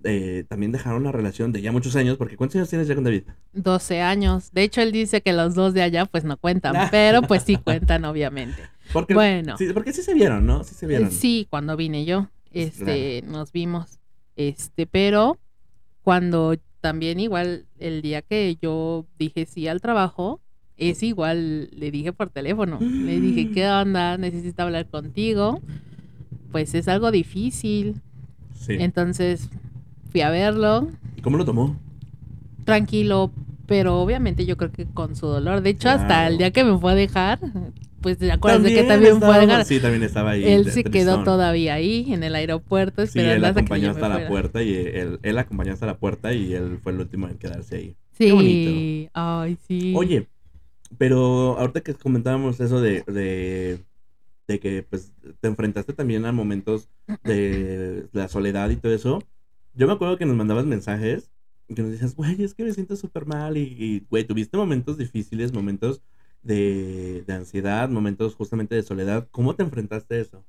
eh, 0.05 0.43
también 0.49 0.73
dejar 0.73 0.97
una 0.97 1.13
relación 1.13 1.53
de 1.53 1.63
ya 1.63 1.71
muchos 1.71 1.95
años, 1.95 2.17
porque 2.17 2.37
¿cuántos 2.37 2.57
años 2.57 2.69
tienes 2.69 2.89
ya 2.89 2.97
con 2.97 3.05
David? 3.05 3.23
12 3.53 4.01
años. 4.01 4.51
De 4.53 4.65
hecho, 4.65 4.81
él 4.83 4.91
dice 4.91 5.21
que 5.21 5.33
los 5.33 5.55
dos 5.55 5.75
de 5.75 5.83
allá 5.83 6.07
pues 6.07 6.25
no 6.25 6.37
cuentan, 6.39 6.75
Ah. 6.77 6.89
pero 6.91 7.23
pues 7.23 7.45
sí 7.45 7.55
cuentan, 7.65 8.05
obviamente. 8.05 8.61
Porque, 8.93 9.15
Bueno. 9.15 9.57
sí, 9.57 9.69
porque 9.73 9.93
sí 9.93 10.03
se 10.03 10.13
vieron, 10.15 10.45
¿no? 10.45 10.65
Sí 10.65 10.75
se 10.75 10.89
vieron. 10.89 11.13
Sí, 11.13 11.47
cuando 11.49 11.77
vine 11.77 12.05
yo, 12.05 12.29
este, 12.53 13.23
nos 13.29 13.53
vimos. 13.53 14.01
Este, 14.37 14.87
pero 14.87 15.39
cuando 16.03 16.55
también 16.81 17.21
igual 17.21 17.67
el 17.79 18.03
día 18.03 18.23
que 18.23 18.57
yo 18.61 19.07
dije 19.19 19.47
sí 19.47 19.69
al 19.69 19.81
trabajo, 19.81 20.41
es 20.77 21.03
igual, 21.03 21.69
le 21.73 21.91
dije 21.91 22.13
por 22.13 22.31
teléfono, 22.31 22.79
le 22.81 23.21
dije, 23.21 23.53
¿qué 23.53 23.69
onda? 23.69 24.17
Necesito 24.19 24.63
hablar 24.63 24.87
contigo. 24.89 25.61
Pues 26.51 26.75
es 26.75 26.89
algo 26.89 27.11
difícil. 27.11 28.01
Sí. 28.59 28.75
Entonces 28.79 29.49
fui 30.11 30.23
a 30.23 30.31
verlo, 30.31 30.89
¿Y 31.17 31.21
cómo 31.23 31.37
lo 31.37 31.45
tomó? 31.45 31.77
tranquilo, 32.65 33.31
pero 33.67 34.01
obviamente 34.01 34.45
yo 34.45 34.57
creo 34.57 34.73
que 34.73 34.87
con 34.87 35.15
su 35.17 35.27
dolor. 35.27 35.63
De 35.63 35.71
hecho, 35.71 35.89
hasta 35.89 36.27
el 36.27 36.39
día 36.39 36.51
que 36.51 36.65
me 36.65 36.77
fue 36.79 36.93
a 36.93 36.95
dejar, 36.95 37.39
pues 38.03 38.19
acuérdense 38.31 38.75
que 38.75 38.83
también 38.85 39.19
fue 39.21 39.35
a. 39.37 39.65
Sí, 39.65 39.81
también 39.81 40.03
estaba 40.03 40.33
ahí. 40.33 40.45
Él 40.45 40.65
de- 40.65 40.71
se 40.73 40.85
quedó 40.85 41.25
todavía 41.25 41.75
ahí 41.75 42.13
en 42.13 42.23
el 42.23 42.35
aeropuerto 42.35 43.03
Sí, 43.03 43.09
esperando 43.09 43.37
él 43.37 43.45
hasta 43.45 43.55
que 43.55 43.65
acompañó 43.65 43.91
hasta 43.91 44.09
la 44.09 44.29
puerta 44.29 44.63
y 44.63 44.75
él, 44.75 45.19
él 45.23 45.39
acompañó 45.39 45.73
hasta 45.73 45.87
la 45.87 45.97
puerta 45.99 46.33
y 46.35 46.53
él 46.55 46.79
fue 46.83 46.93
el 46.93 47.01
último 47.01 47.29
en 47.29 47.39
quedarse 47.39 47.77
ahí. 47.77 47.97
Sí, 48.13 48.27
Qué 48.27 48.33
bonito. 48.33 49.11
ay, 49.15 49.57
sí. 49.67 49.95
Oye, 49.97 50.29
pero 50.99 51.59
ahorita 51.59 51.81
que 51.81 51.95
comentábamos 51.95 52.61
eso 52.61 52.81
de, 52.81 53.03
de, 53.07 53.79
de 54.49 54.61
que 54.61 54.83
pues 54.83 55.13
te 55.41 55.49
enfrentaste 55.49 55.93
también 55.95 56.27
a 56.27 56.33
momentos 56.33 56.89
de 57.25 58.07
la 58.13 58.29
soledad 58.29 58.69
y 58.71 58.77
todo 58.77 58.93
eso, 58.93 59.23
yo 59.75 59.87
me 59.87 59.95
acuerdo 59.95 60.19
que 60.19 60.27
nos 60.27 60.37
mandabas 60.37 60.67
mensajes 60.67 61.31
y 61.69 61.75
que 61.75 61.83
nos 61.83 61.93
decías, 61.93 62.15
güey, 62.15 62.43
es 62.43 62.53
que 62.55 62.65
me 62.65 62.73
siento 62.75 62.97
súper 62.97 63.25
mal 63.25 63.57
y, 63.57 64.05
güey, 64.11 64.25
tuviste 64.25 64.57
momentos 64.59 64.99
difíciles, 64.99 65.53
momentos 65.55 66.03
de, 66.43 67.25
de 67.27 67.33
ansiedad, 67.33 67.89
momentos 67.89 68.35
justamente 68.35 68.75
de 68.75 68.83
soledad. 68.83 69.29
¿Cómo 69.31 69.55
te 69.55 69.63
enfrentaste 69.63 70.15
a 70.17 70.19
eso? 70.19 70.45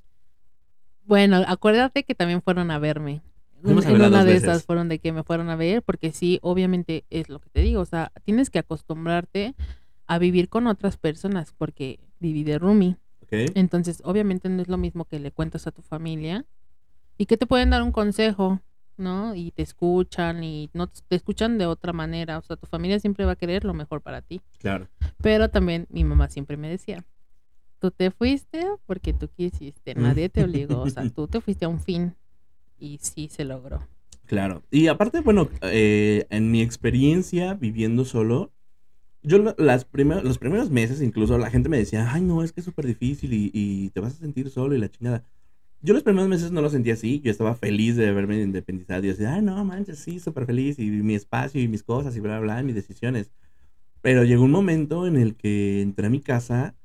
Bueno, 1.05 1.43
acuérdate 1.47 2.03
que 2.03 2.15
también 2.15 2.41
fueron 2.41 2.71
a 2.71 2.79
verme. 2.79 3.21
En 3.65 3.77
una 3.77 4.23
de 4.23 4.33
veces. 4.33 4.43
esas 4.43 4.65
fueron 4.65 4.89
de 4.89 4.99
que 4.99 5.13
me 5.13 5.23
fueron 5.23 5.49
a 5.49 5.55
ver, 5.55 5.83
porque 5.83 6.11
sí, 6.11 6.39
obviamente 6.41 7.05
es 7.09 7.29
lo 7.29 7.39
que 7.39 7.49
te 7.49 7.61
digo, 7.61 7.81
o 7.81 7.85
sea, 7.85 8.11
tienes 8.25 8.49
que 8.49 8.59
acostumbrarte 8.59 9.55
a 10.05 10.19
vivir 10.19 10.49
con 10.49 10.67
otras 10.67 10.97
personas, 10.97 11.53
porque 11.57 11.99
viví 12.19 12.43
de 12.43 12.59
roomie. 12.59 12.97
Entonces, 13.55 14.01
obviamente 14.05 14.47
no 14.47 14.61
es 14.61 14.67
lo 14.67 14.77
mismo 14.77 15.05
que 15.05 15.17
le 15.17 15.31
cuentas 15.31 15.65
a 15.65 15.71
tu 15.71 15.81
familia 15.81 16.45
y 17.17 17.25
que 17.25 17.35
te 17.35 17.47
pueden 17.47 17.71
dar 17.71 17.81
un 17.81 17.91
consejo, 17.91 18.61
¿no? 18.97 19.35
Y 19.35 19.51
te 19.51 19.63
escuchan 19.63 20.43
y 20.43 20.69
no 20.73 20.87
te 20.87 21.15
escuchan 21.15 21.57
de 21.57 21.65
otra 21.65 21.93
manera, 21.93 22.37
o 22.37 22.41
sea, 22.41 22.55
tu 22.55 22.67
familia 22.67 22.99
siempre 22.99 23.25
va 23.25 23.33
a 23.33 23.35
querer 23.35 23.63
lo 23.65 23.73
mejor 23.73 24.01
para 24.01 24.21
ti. 24.21 24.41
Claro. 24.59 24.87
Pero 25.21 25.49
también 25.49 25.87
mi 25.89 26.03
mamá 26.03 26.29
siempre 26.29 26.57
me 26.57 26.69
decía, 26.69 27.05
tú 27.79 27.91
te 27.91 28.11
fuiste 28.11 28.65
porque 28.85 29.13
tú 29.13 29.27
quisiste, 29.29 29.95
nadie 29.95 30.29
te 30.29 30.43
obligó, 30.43 30.81
o 30.81 30.89
sea, 30.89 31.09
tú 31.09 31.27
te 31.27 31.41
fuiste 31.41 31.65
a 31.65 31.69
un 31.69 31.79
fin 31.81 32.15
y 32.79 32.99
sí 33.01 33.29
se 33.29 33.45
logró. 33.45 33.87
Claro. 34.25 34.63
Y 34.71 34.87
aparte, 34.87 35.19
bueno, 35.21 35.49
eh, 35.61 36.25
en 36.29 36.49
mi 36.51 36.61
experiencia 36.61 37.53
viviendo 37.55 38.05
solo, 38.05 38.51
yo 39.21 39.55
las 39.57 39.85
primer- 39.85 40.23
los 40.23 40.37
primeros 40.37 40.69
meses 40.69 41.01
incluso 41.01 41.37
la 41.37 41.49
gente 41.49 41.69
me 41.69 41.77
decía, 41.77 42.11
ay 42.11 42.21
no, 42.21 42.43
es 42.43 42.51
que 42.51 42.61
es 42.61 42.65
súper 42.65 42.85
difícil 42.85 43.33
y, 43.33 43.51
y 43.53 43.89
te 43.91 43.99
vas 44.01 44.13
a 44.15 44.17
sentir 44.19 44.49
solo 44.49 44.75
y 44.75 44.79
la 44.79 44.89
chingada. 44.89 45.23
Yo 45.83 45.93
los 45.93 46.03
primeros 46.03 46.29
meses 46.29 46.51
no 46.51 46.61
lo 46.61 46.69
sentía 46.71 46.93
así, 46.95 47.21
yo 47.21 47.31
estaba 47.31 47.55
feliz 47.55 47.97
de 47.97 48.09
haberme 48.09 48.41
independizado 48.41 49.03
y 49.05 49.09
decía, 49.09 49.35
ay 49.35 49.43
no, 49.43 49.63
manches, 49.65 49.99
sí, 49.99 50.19
súper 50.19 50.45
feliz 50.47 50.79
y 50.79 50.89
mi 50.89 51.15
espacio 51.15 51.61
y 51.61 51.69
mis 51.69 51.83
cosas 51.83 52.15
y 52.17 52.21
bla, 52.21 52.39
bla, 52.39 52.55
bla, 52.55 52.63
mis 52.63 52.75
decisiones. 52.75 53.31
Pero 54.01 54.23
llegó 54.25 54.43
un 54.45 54.51
momento 54.51 55.07
en 55.07 55.17
el 55.17 55.35
que 55.37 55.81
entré 55.81 56.07
a 56.07 56.09
mi 56.11 56.21
casa 56.21 56.75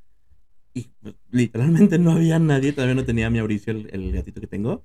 y 0.74 0.90
pues, 1.02 1.16
literalmente 1.30 1.98
no 1.98 2.12
había 2.12 2.38
nadie, 2.38 2.72
todavía 2.72 2.94
no 2.96 3.04
tenía 3.06 3.28
a 3.28 3.30
mi 3.30 3.38
Mauricio, 3.38 3.72
el, 3.72 3.90
el 3.92 4.12
gatito 4.12 4.40
que 4.40 4.46
tengo. 4.48 4.84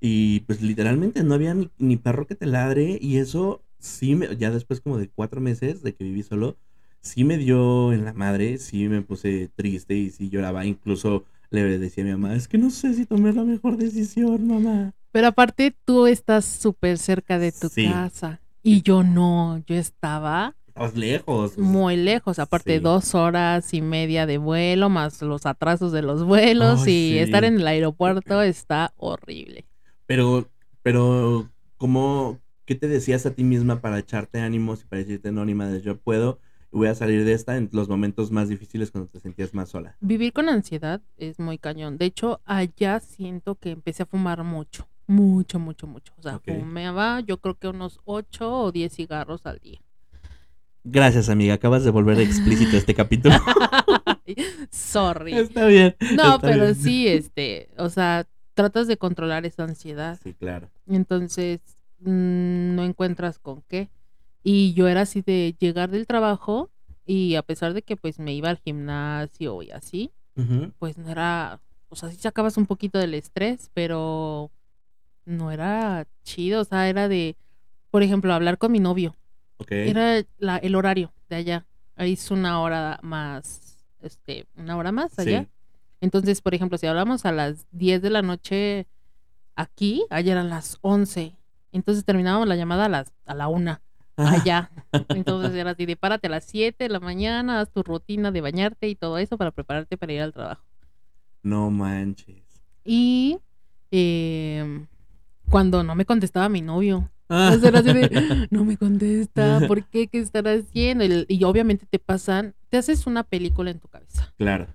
y 0.00 0.40
pues 0.40 0.60
literalmente 0.62 1.22
no 1.24 1.34
había 1.34 1.54
ni, 1.54 1.70
ni 1.78 1.96
perro 1.96 2.26
que 2.26 2.34
te 2.34 2.46
ladre 2.46 2.98
y 3.00 3.18
eso 3.18 3.64
sí, 3.78 4.14
me, 4.14 4.36
ya 4.36 4.50
después 4.50 4.80
como 4.80 4.98
de 4.98 5.08
cuatro 5.10 5.40
meses 5.40 5.82
de 5.82 5.94
que 5.94 6.04
viví 6.04 6.22
solo, 6.22 6.58
sí 7.00 7.24
me 7.24 7.38
dio 7.38 7.92
en 7.92 8.04
la 8.04 8.12
madre, 8.12 8.58
sí 8.58 8.88
me 8.88 9.02
puse 9.02 9.48
triste 9.56 9.94
y 9.94 10.10
sí 10.10 10.28
lloraba, 10.30 10.66
incluso 10.66 11.24
le 11.50 11.78
decía 11.78 12.04
a 12.04 12.06
mi 12.06 12.12
mamá, 12.12 12.34
es 12.34 12.48
que 12.48 12.58
no 12.58 12.70
sé 12.70 12.94
si 12.94 13.06
tomé 13.06 13.32
la 13.32 13.44
mejor 13.44 13.76
decisión, 13.76 14.46
mamá. 14.46 14.92
Pero 15.12 15.28
aparte 15.28 15.74
tú 15.84 16.06
estás 16.06 16.44
súper 16.44 16.98
cerca 16.98 17.38
de 17.38 17.52
tu 17.52 17.68
Sí. 17.68 17.86
casa 17.88 18.40
y 18.62 18.82
yo 18.82 19.02
no, 19.04 19.62
yo 19.66 19.76
estaba 19.76 20.56
Estabas 20.66 20.96
lejos. 20.96 21.56
muy 21.56 21.96
lejos, 21.96 22.40
aparte 22.40 22.78
Sí. 22.78 22.80
dos 22.82 23.14
horas 23.14 23.72
y 23.74 23.80
media 23.80 24.26
de 24.26 24.38
vuelo, 24.38 24.88
más 24.88 25.22
los 25.22 25.46
atrasos 25.46 25.92
de 25.92 26.02
los 26.02 26.24
vuelos 26.24 26.80
y 26.88 27.10
sí. 27.12 27.18
estar 27.18 27.44
en 27.44 27.60
el 27.60 27.66
aeropuerto 27.68 28.42
está 28.42 28.92
horrible. 28.96 29.66
Pero, 30.06 30.48
pero, 30.82 31.48
¿cómo, 31.76 32.40
qué 32.64 32.74
te 32.74 32.88
decías 32.88 33.24
a 33.26 33.30
ti 33.34 33.44
misma 33.44 33.80
para 33.80 34.00
echarte 34.00 34.40
ánimos 34.40 34.82
y 34.82 34.86
para 34.86 35.00
decirte, 35.00 35.30
no, 35.30 35.44
ni 35.44 35.54
madre, 35.54 35.80
yo 35.80 35.96
puedo 35.98 36.40
voy 36.74 36.88
a 36.88 36.94
salir 36.94 37.24
de 37.24 37.32
esta 37.32 37.56
en 37.56 37.68
los 37.72 37.88
momentos 37.88 38.30
más 38.30 38.48
difíciles 38.48 38.90
cuando 38.90 39.08
te 39.08 39.20
sentías 39.20 39.54
más 39.54 39.68
sola? 39.70 39.96
Vivir 40.00 40.32
con 40.32 40.48
ansiedad 40.48 41.00
es 41.16 41.38
muy 41.38 41.58
cañón. 41.58 41.96
De 41.98 42.06
hecho, 42.06 42.40
allá 42.44 43.00
siento 43.00 43.54
que 43.54 43.70
empecé 43.70 44.02
a 44.02 44.06
fumar 44.06 44.42
mucho, 44.44 44.86
mucho, 45.06 45.58
mucho, 45.58 45.86
mucho. 45.86 46.12
O 46.18 46.22
sea, 46.22 46.36
Ok. 46.36 46.44
fumaba 46.46 47.20
yo 47.20 47.38
creo 47.38 47.54
que 47.54 47.68
unos 47.68 48.00
8 48.04 48.52
o 48.64 48.72
10 48.72 48.92
cigarros 48.92 49.46
al 49.46 49.58
día. 49.58 49.80
Gracias, 50.86 51.30
amiga, 51.30 51.54
acabas 51.54 51.82
de 51.84 51.90
volver 51.90 52.20
explícito 52.20 52.76
este 52.76 52.94
capítulo. 52.94 53.34
Sorry. 54.70 55.34
Está 55.34 55.66
bien. 55.66 55.96
No, 56.16 56.34
está 56.36 56.40
pero 56.40 56.62
bien. 56.64 56.74
sí, 56.74 57.08
este, 57.08 57.70
o 57.78 57.88
sea, 57.88 58.26
tratas 58.54 58.86
de 58.86 58.96
controlar 58.96 59.46
esa 59.46 59.64
ansiedad. 59.64 60.18
Sí, 60.22 60.34
claro. 60.34 60.70
Entonces, 60.86 61.60
mm, 62.00 62.74
no 62.74 62.84
encuentras 62.84 63.38
con 63.38 63.62
qué. 63.68 63.88
Y 64.44 64.74
yo 64.74 64.86
era 64.88 65.00
así 65.00 65.22
de 65.22 65.56
llegar 65.58 65.90
del 65.90 66.06
trabajo 66.06 66.70
y 67.06 67.34
a 67.34 67.42
pesar 67.42 67.72
de 67.74 67.82
que 67.82 67.96
pues 67.96 68.18
me 68.18 68.32
iba 68.34 68.50
al 68.50 68.58
gimnasio 68.58 69.62
y 69.62 69.70
así, 69.70 70.12
pues 70.78 70.98
no 70.98 71.08
era, 71.10 71.60
o 71.88 71.96
sea, 71.96 72.10
sí 72.10 72.16
sacabas 72.16 72.56
un 72.56 72.66
poquito 72.66 72.98
del 72.98 73.14
estrés, 73.14 73.70
pero 73.74 74.50
no 75.24 75.50
era 75.50 76.06
chido, 76.24 76.60
o 76.60 76.64
sea, 76.64 76.88
era 76.88 77.08
de, 77.08 77.36
por 77.90 78.02
ejemplo, 78.02 78.32
hablar 78.34 78.58
con 78.58 78.70
mi 78.72 78.80
novio. 78.80 79.16
Ok. 79.58 79.72
Era 79.72 80.22
la- 80.38 80.58
el 80.58 80.74
horario 80.74 81.12
de 81.30 81.36
allá. 81.36 81.66
Ahí 81.96 82.12
es 82.14 82.30
una 82.30 82.60
hora 82.60 82.98
más, 83.02 83.86
este, 84.02 84.46
una 84.56 84.76
hora 84.76 84.92
más 84.92 85.18
allá. 85.18 85.42
Sí. 85.44 85.48
Entonces, 86.00 86.42
por 86.42 86.54
ejemplo, 86.54 86.76
si 86.76 86.86
hablamos 86.86 87.24
a 87.24 87.32
las 87.32 87.66
10 87.70 88.02
de 88.02 88.10
la 88.10 88.20
noche 88.20 88.86
aquí, 89.56 90.04
allá 90.10 90.32
eran 90.32 90.50
las 90.50 90.76
11. 90.82 91.36
Entonces 91.72 92.04
terminábamos 92.04 92.46
la 92.48 92.56
llamada 92.56 92.86
a 92.86 92.88
las 92.88 93.12
a 93.24 93.34
la 93.34 93.48
una 93.48 93.80
Ah, 93.80 93.83
allá. 94.16 94.70
Entonces 95.08 95.54
era 95.54 95.70
así 95.70 95.86
de 95.86 95.96
párate 95.96 96.28
a 96.28 96.30
las 96.30 96.44
7 96.44 96.84
de 96.84 96.90
la 96.90 97.00
mañana, 97.00 97.60
haz 97.60 97.70
tu 97.70 97.82
rutina 97.82 98.30
de 98.30 98.40
bañarte 98.40 98.88
y 98.88 98.94
todo 98.94 99.18
eso 99.18 99.36
para 99.38 99.50
prepararte 99.50 99.96
para 99.96 100.12
ir 100.12 100.22
al 100.22 100.32
trabajo. 100.32 100.64
No 101.42 101.70
manches. 101.70 102.42
Y 102.84 103.38
em, 103.90 104.86
cuando 105.50 105.82
no 105.82 105.94
me 105.94 106.04
contestaba 106.04 106.48
mi 106.48 106.62
novio, 106.62 107.10
Ah, 107.28 107.52
entonces 107.54 107.68
era 107.68 107.78
así 107.78 107.92
de, 107.92 108.48
no 108.50 108.64
me 108.64 108.76
contesta, 108.76 109.60
¿por 109.68 109.84
qué? 109.84 110.08
¿Qué 110.08 110.18
estará 110.18 110.52
haciendo? 110.52 111.04
Y, 111.04 111.26
y 111.28 111.44
obviamente 111.44 111.86
te 111.88 111.98
pasan, 111.98 112.54
te 112.68 112.76
haces 112.76 113.06
una 113.06 113.22
película 113.22 113.70
en 113.70 113.80
tu 113.80 113.88
cabeza. 113.88 114.32
Claro. 114.36 114.66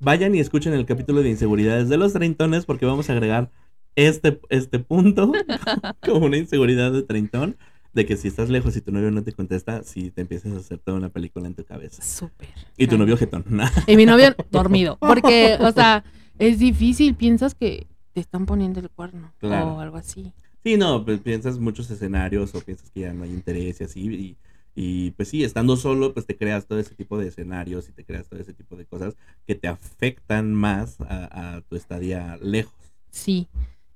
Vayan 0.00 0.34
y 0.34 0.40
escuchen 0.40 0.74
el 0.74 0.86
capítulo 0.86 1.22
de 1.22 1.30
inseguridades 1.30 1.88
de 1.88 1.96
los 1.96 2.12
treintones 2.12 2.66
porque 2.66 2.84
vamos 2.84 3.08
a 3.08 3.12
agregar 3.12 3.50
este, 3.94 4.40
este 4.50 4.80
punto 4.80 5.32
como 6.04 6.26
una 6.26 6.36
inseguridad 6.36 6.92
de 6.92 7.02
treintón 7.02 7.56
de 7.94 8.06
que 8.06 8.16
si 8.16 8.28
estás 8.28 8.50
lejos 8.50 8.76
y 8.76 8.80
tu 8.80 8.92
novio 8.92 9.10
no 9.10 9.22
te 9.22 9.32
contesta, 9.32 9.82
si 9.84 10.10
te 10.10 10.20
empiezas 10.22 10.52
a 10.52 10.56
hacer 10.58 10.78
toda 10.78 10.98
una 10.98 11.08
película 11.10 11.46
en 11.46 11.54
tu 11.54 11.64
cabeza. 11.64 12.02
Súper. 12.02 12.48
Y 12.76 12.86
tu 12.88 12.98
novio 12.98 13.16
jetón. 13.16 13.44
Y 13.86 13.96
mi 13.96 14.04
novio 14.04 14.34
dormido. 14.50 14.98
Porque, 14.98 15.56
o 15.60 15.70
sea, 15.72 16.04
es 16.38 16.58
difícil. 16.58 17.14
Piensas 17.14 17.54
que 17.54 17.86
te 18.12 18.20
están 18.20 18.46
poniendo 18.46 18.80
el 18.80 18.90
cuerno 18.90 19.32
Claro. 19.38 19.74
o 19.74 19.80
algo 19.80 19.96
así. 19.96 20.32
Sí, 20.64 20.76
no, 20.76 21.04
pues 21.04 21.20
piensas 21.20 21.58
muchos 21.58 21.90
escenarios 21.90 22.54
o 22.54 22.60
piensas 22.60 22.90
que 22.90 23.00
ya 23.00 23.12
no 23.12 23.24
hay 23.24 23.30
interés 23.30 23.80
y 23.80 23.84
así. 23.84 24.00
Y, 24.00 24.36
y, 24.74 25.10
pues 25.12 25.28
sí, 25.28 25.44
estando 25.44 25.76
solo, 25.76 26.12
pues 26.14 26.26
te 26.26 26.36
creas 26.36 26.66
todo 26.66 26.80
ese 26.80 26.94
tipo 26.96 27.16
de 27.18 27.28
escenarios 27.28 27.88
y 27.88 27.92
te 27.92 28.04
creas 28.04 28.28
todo 28.28 28.40
ese 28.40 28.54
tipo 28.54 28.74
de 28.74 28.86
cosas 28.86 29.14
que 29.46 29.54
te 29.54 29.68
afectan 29.68 30.52
más 30.52 31.00
a, 31.00 31.56
a 31.56 31.60
tu 31.60 31.76
estadía 31.76 32.38
lejos. 32.42 32.74
Sí. 33.10 33.46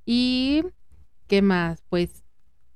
Y, 0.07 0.63
¿qué 1.27 1.43
más? 1.43 1.83
Pues, 1.89 2.23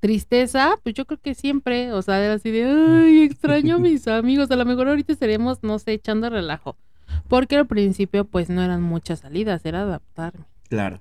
tristeza, 0.03 0.79
pues 0.83 0.97
yo 0.97 1.07
creo 1.07 1.21
que 1.21 1.35
siempre, 1.37 1.93
o 1.93 2.03
sea, 2.03 2.23
era 2.23 2.35
así 2.35 2.51
de, 2.51 2.65
ay, 2.65 3.23
extraño 3.23 3.77
a 3.77 3.79
mis 3.79 4.09
amigos. 4.09 4.51
A 4.51 4.57
lo 4.57 4.65
mejor 4.65 4.89
ahorita 4.89 5.13
estaríamos, 5.13 5.63
no 5.63 5.79
sé, 5.79 5.93
echando 5.93 6.29
relajo. 6.29 6.77
Porque 7.29 7.57
al 7.57 7.67
principio, 7.69 8.25
pues 8.25 8.51
no 8.51 8.63
eran 8.63 8.83
muchas 8.83 9.21
salidas, 9.21 9.65
era 9.65 9.83
adaptarme. 9.83 10.45
Claro. 10.69 11.01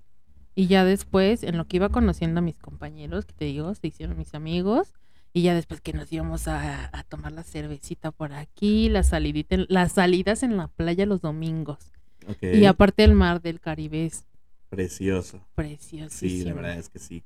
Y 0.53 0.67
ya 0.67 0.85
después, 0.85 1.41
en 1.43 1.57
lo 1.57 1.65
que 1.65 1.77
iba 1.77 1.89
conociendo 1.89 2.39
a 2.39 2.43
mis 2.43 2.57
compañeros, 2.57 3.25
que 3.25 3.33
te 3.33 3.45
digo, 3.45 3.73
se 3.73 3.87
hicieron 3.87 4.17
mis 4.17 4.35
amigos. 4.35 4.93
Y 5.33 5.41
ya 5.43 5.55
después 5.55 5.81
que 5.81 5.93
nos 5.93 6.11
íbamos 6.13 6.47
a, 6.47 6.89
a 6.95 7.03
tomar 7.03 7.31
la 7.31 7.43
cervecita 7.43 8.11
por 8.11 8.33
aquí, 8.33 8.87
la 8.89 9.01
salidita, 9.01 9.55
en- 9.55 9.65
las 9.69 9.93
salidas 9.93 10.43
en 10.43 10.57
la 10.57 10.67
playa 10.67 11.05
los 11.07 11.21
domingos. 11.21 11.79
Y 12.41 12.65
aparte 12.65 13.03
el 13.03 13.15
mar 13.15 13.41
del 13.41 13.59
Caribe 13.59 14.05
es 14.05 14.25
Precioso. 14.69 15.39
preciosísimo. 15.55 16.09
Sí, 16.09 16.43
la 16.43 16.53
verdad 16.53 16.77
es 16.77 16.89
que 16.89 16.99
sí. 16.99 17.23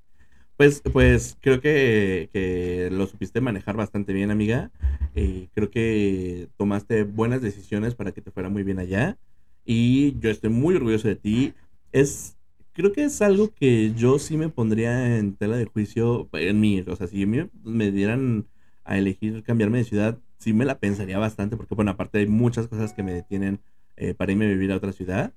Pues, 0.57 0.81
pues 0.93 1.37
creo 1.41 1.59
que, 1.59 2.29
que 2.31 2.89
lo 2.91 3.07
supiste 3.07 3.41
manejar 3.41 3.75
bastante 3.75 4.13
bien, 4.13 4.31
amiga. 4.31 4.71
Eh, 5.13 5.49
creo 5.53 5.69
que 5.69 6.49
tomaste 6.57 7.03
buenas 7.03 7.41
decisiones 7.41 7.93
para 7.95 8.11
que 8.13 8.21
te 8.21 8.31
fuera 8.31 8.47
muy 8.49 8.63
bien 8.63 8.79
allá. 8.79 9.17
Y 9.65 10.17
yo 10.19 10.29
estoy 10.29 10.49
muy 10.49 10.75
orgulloso 10.75 11.09
de 11.09 11.17
ti. 11.17 11.53
Es, 11.91 12.37
creo 12.71 12.93
que 12.93 13.03
es 13.03 13.21
algo 13.21 13.53
que 13.53 13.93
yo 13.95 14.17
sí 14.17 14.37
me 14.37 14.47
pondría 14.49 15.17
en 15.17 15.35
tela 15.35 15.57
de 15.57 15.65
juicio 15.65 16.29
en 16.33 16.59
mí. 16.61 16.83
O 16.87 16.95
sea, 16.95 17.07
si 17.07 17.25
me 17.25 17.91
dieran 17.91 18.47
a 18.85 18.97
elegir 18.97 19.43
cambiarme 19.43 19.79
de 19.79 19.83
ciudad, 19.83 20.19
sí 20.39 20.53
me 20.53 20.63
la 20.65 20.79
pensaría 20.79 21.17
bastante. 21.19 21.57
Porque, 21.57 21.75
bueno, 21.75 21.91
aparte 21.91 22.19
hay 22.19 22.27
muchas 22.27 22.67
cosas 22.69 22.93
que 22.93 23.03
me 23.03 23.11
detienen 23.13 23.61
eh, 23.97 24.13
para 24.13 24.31
irme 24.31 24.45
a 24.45 24.49
vivir 24.49 24.71
a 24.71 24.77
otra 24.77 24.93
ciudad. 24.93 25.33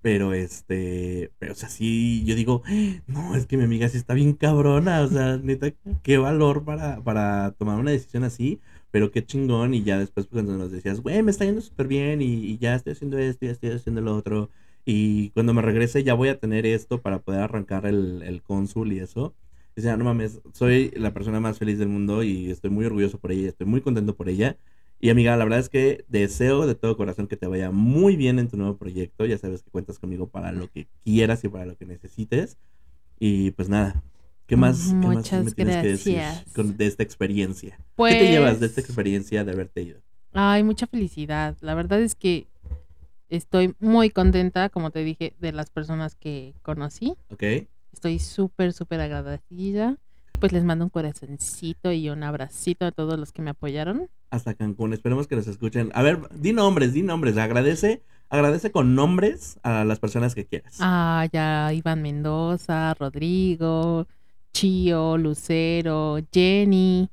Pero 0.00 0.34
este, 0.34 1.30
pero 1.38 1.52
o 1.52 1.54
sea, 1.54 1.68
sí, 1.68 2.24
yo 2.24 2.34
digo, 2.34 2.62
no, 3.06 3.36
es 3.36 3.46
que 3.46 3.56
mi 3.56 3.64
amiga 3.64 3.88
sí 3.88 3.98
está 3.98 4.14
bien 4.14 4.32
cabrona, 4.34 5.02
o 5.02 5.08
sea, 5.08 5.36
neta, 5.36 5.72
qué 6.02 6.18
valor 6.18 6.64
para, 6.64 7.02
para 7.04 7.52
tomar 7.52 7.78
una 7.78 7.92
decisión 7.92 8.24
así, 8.24 8.60
pero 8.90 9.12
qué 9.12 9.24
chingón, 9.24 9.74
y 9.74 9.84
ya 9.84 9.98
después 9.98 10.26
pues, 10.26 10.42
cuando 10.44 10.58
nos 10.58 10.72
decías, 10.72 11.00
güey, 11.00 11.22
me 11.22 11.30
está 11.30 11.44
yendo 11.44 11.60
súper 11.60 11.86
bien, 11.88 12.20
y, 12.22 12.26
y 12.34 12.58
ya 12.58 12.74
estoy 12.74 12.94
haciendo 12.94 13.18
esto, 13.18 13.46
ya 13.46 13.52
estoy 13.52 13.70
haciendo 13.70 14.00
lo 14.00 14.16
otro, 14.16 14.50
y 14.84 15.30
cuando 15.30 15.54
me 15.54 15.62
regrese 15.62 16.02
ya 16.02 16.14
voy 16.14 16.28
a 16.30 16.38
tener 16.40 16.66
esto 16.66 17.00
para 17.00 17.20
poder 17.20 17.40
arrancar 17.40 17.86
el, 17.86 18.22
el 18.22 18.42
cónsul 18.42 18.92
y 18.92 18.98
eso. 18.98 19.34
Dice, 19.76 19.96
no 19.96 20.04
mames, 20.04 20.40
soy 20.52 20.90
la 20.96 21.14
persona 21.14 21.40
más 21.40 21.58
feliz 21.58 21.78
del 21.78 21.88
mundo 21.88 22.22
y 22.22 22.50
estoy 22.50 22.70
muy 22.70 22.84
orgulloso 22.84 23.18
por 23.18 23.32
ella, 23.32 23.48
estoy 23.48 23.66
muy 23.66 23.80
contento 23.80 24.14
por 24.16 24.28
ella. 24.28 24.58
Y 25.04 25.10
amiga, 25.10 25.36
la 25.36 25.42
verdad 25.44 25.58
es 25.58 25.68
que 25.68 26.04
deseo 26.06 26.64
de 26.64 26.76
todo 26.76 26.96
corazón 26.96 27.26
que 27.26 27.36
te 27.36 27.48
vaya 27.48 27.72
muy 27.72 28.14
bien 28.14 28.38
en 28.38 28.48
tu 28.48 28.56
nuevo 28.56 28.76
proyecto. 28.76 29.26
Ya 29.26 29.36
sabes 29.36 29.64
que 29.64 29.70
cuentas 29.72 29.98
conmigo 29.98 30.28
para 30.28 30.52
lo 30.52 30.68
que 30.70 30.86
quieras 31.04 31.42
y 31.42 31.48
para 31.48 31.66
lo 31.66 31.76
que 31.76 31.84
necesites. 31.86 32.56
Y 33.18 33.50
pues 33.50 33.68
nada, 33.68 34.00
¿qué 34.46 34.56
más, 34.56 34.90
qué 35.00 35.08
más 35.08 35.16
Muchas 35.16 35.44
me 35.44 35.50
tienes 35.50 35.76
que 35.76 35.88
decir 35.88 36.22
con- 36.54 36.76
de 36.76 36.86
esta 36.86 37.02
experiencia? 37.02 37.76
Pues, 37.96 38.14
¿Qué 38.14 38.24
te 38.26 38.30
llevas 38.30 38.60
de 38.60 38.66
esta 38.66 38.80
experiencia 38.80 39.42
de 39.44 39.50
haberte 39.50 39.82
ido? 39.82 40.00
Ay, 40.34 40.62
mucha 40.62 40.86
felicidad. 40.86 41.56
La 41.62 41.74
verdad 41.74 42.00
es 42.00 42.14
que 42.14 42.46
estoy 43.28 43.74
muy 43.80 44.08
contenta, 44.10 44.68
como 44.68 44.92
te 44.92 45.02
dije, 45.02 45.34
de 45.40 45.50
las 45.50 45.70
personas 45.70 46.14
que 46.14 46.54
conocí. 46.62 47.16
¿Ok? 47.28 47.42
Estoy 47.92 48.20
súper, 48.20 48.72
súper 48.72 49.00
agradecida. 49.00 49.98
Pues 50.42 50.52
les 50.52 50.64
mando 50.64 50.84
un 50.84 50.90
corazoncito 50.90 51.92
y 51.92 52.10
un 52.10 52.24
abracito 52.24 52.84
a 52.84 52.90
todos 52.90 53.16
los 53.16 53.30
que 53.30 53.42
me 53.42 53.50
apoyaron. 53.50 54.08
Hasta 54.28 54.54
Cancún. 54.54 54.92
Esperemos 54.92 55.28
que 55.28 55.36
nos 55.36 55.46
escuchen. 55.46 55.92
A 55.94 56.02
ver, 56.02 56.18
di 56.34 56.52
nombres, 56.52 56.92
di 56.92 57.02
nombres. 57.02 57.36
Agradece, 57.36 58.02
agradece 58.28 58.72
con 58.72 58.96
nombres 58.96 59.60
a 59.62 59.84
las 59.84 60.00
personas 60.00 60.34
que 60.34 60.44
quieras. 60.44 60.78
Ah, 60.80 61.28
ya 61.32 61.72
Iván 61.72 62.02
Mendoza, 62.02 62.92
Rodrigo, 62.94 64.08
Chío, 64.52 65.16
Lucero, 65.16 66.18
Jenny, 66.32 67.08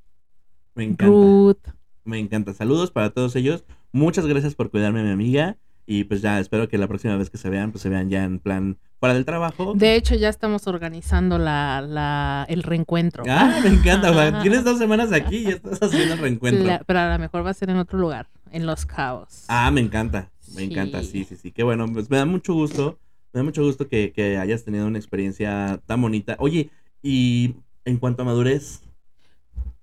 me 0.73 0.85
encanta. 0.85 1.05
Ruth. 1.05 1.67
Me 2.05 2.17
encanta. 2.17 2.55
Saludos 2.55 2.89
para 2.89 3.11
todos 3.11 3.35
ellos. 3.35 3.63
Muchas 3.91 4.25
gracias 4.25 4.55
por 4.55 4.71
cuidarme, 4.71 5.03
mi 5.03 5.11
amiga. 5.11 5.55
Y 5.91 6.03
pues 6.03 6.21
ya, 6.21 6.39
espero 6.39 6.69
que 6.69 6.77
la 6.77 6.87
próxima 6.87 7.17
vez 7.17 7.31
que 7.31 7.39
se 7.39 7.49
vean, 7.49 7.71
pues 7.71 7.81
se 7.81 7.89
vean 7.89 8.11
ya 8.11 8.23
en 8.23 8.37
plan 8.37 8.77
fuera 8.99 9.15
del 9.15 9.25
trabajo. 9.25 9.73
De 9.75 9.95
hecho, 9.95 10.13
ya 10.13 10.29
estamos 10.29 10.67
organizando 10.67 11.39
la, 11.39 11.81
la, 11.81 12.45
el 12.47 12.61
reencuentro. 12.61 13.23
Ah, 13.27 13.59
me 13.63 13.69
encanta. 13.69 14.11
O 14.11 14.13
sea, 14.13 14.39
tienes 14.43 14.63
dos 14.63 14.77
semanas 14.77 15.11
aquí 15.11 15.37
y 15.37 15.43
ya 15.45 15.49
estás 15.51 15.81
haciendo 15.81 16.13
el 16.13 16.19
reencuentro. 16.19 16.63
La- 16.63 16.79
pero 16.85 16.99
a 16.99 17.11
lo 17.13 17.17
mejor 17.17 17.43
va 17.43 17.49
a 17.49 17.53
ser 17.55 17.71
en 17.71 17.77
otro 17.77 17.97
lugar, 17.97 18.27
en 18.51 18.67
Los 18.67 18.85
Cabos. 18.85 19.45
Ah, 19.47 19.71
me 19.71 19.81
encanta. 19.81 20.29
Me 20.53 20.63
encanta, 20.63 21.01
sí, 21.01 21.07
Sí. 21.09 21.23
sí, 21.29 21.35
sí. 21.37 21.51
Qué 21.51 21.63
bueno. 21.63 21.87
Pues 21.91 22.07
me 22.11 22.17
da 22.17 22.25
mucho 22.25 22.53
gusto 22.53 22.99
Me 23.33 23.39
da 23.39 23.43
mucho 23.43 23.63
gusto 23.63 23.87
que, 23.87 24.11
que 24.11 24.37
hayas 24.37 24.63
tenido 24.65 24.85
una 24.85 24.99
experiencia 24.99 25.79
tan 25.87 26.01
bonita. 26.03 26.35
Oye, 26.39 26.69
y 27.01 27.55
en 27.85 27.97
cuanto 27.97 28.21
a 28.21 28.25
madurez, 28.25 28.81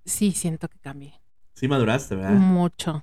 Sí, 0.05 0.31
siento 0.33 0.69
que 0.69 0.79
cambié. 0.79 1.15
sí 1.55 1.67
maduraste, 1.67 2.15
¿verdad? 2.15 2.33
Mucho. 2.33 3.03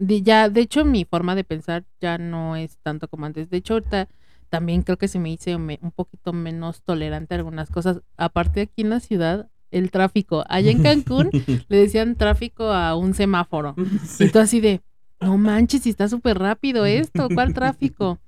De, 0.00 0.22
ya, 0.22 0.48
de 0.48 0.62
hecho, 0.62 0.84
mi 0.84 1.04
forma 1.04 1.34
de 1.34 1.44
pensar 1.44 1.84
ya 2.00 2.18
no 2.18 2.56
es 2.56 2.78
tanto 2.82 3.06
como 3.08 3.26
antes. 3.26 3.50
De 3.50 3.58
hecho, 3.58 3.74
ahorita 3.74 4.08
también 4.48 4.82
creo 4.82 4.96
que 4.98 5.08
se 5.08 5.18
me 5.18 5.30
hizo 5.30 5.58
me- 5.58 5.78
un 5.82 5.92
poquito 5.92 6.32
menos 6.32 6.82
tolerante 6.82 7.34
a 7.34 7.38
algunas 7.38 7.70
cosas. 7.70 8.00
Aparte, 8.16 8.62
aquí 8.62 8.82
en 8.82 8.90
la 8.90 9.00
ciudad, 9.00 9.48
el 9.70 9.90
tráfico. 9.90 10.44
Allá 10.48 10.70
en 10.70 10.82
Cancún 10.82 11.30
le 11.68 11.76
decían 11.76 12.16
tráfico 12.16 12.64
a 12.72 12.96
un 12.96 13.14
semáforo. 13.14 13.74
Sí. 14.06 14.24
Y 14.24 14.28
tú 14.28 14.38
así 14.38 14.60
de, 14.60 14.80
no 15.20 15.36
manches, 15.36 15.82
si 15.82 15.90
está 15.90 16.08
súper 16.08 16.38
rápido 16.38 16.86
esto, 16.86 17.28
¿cuál 17.28 17.52
tráfico? 17.54 18.18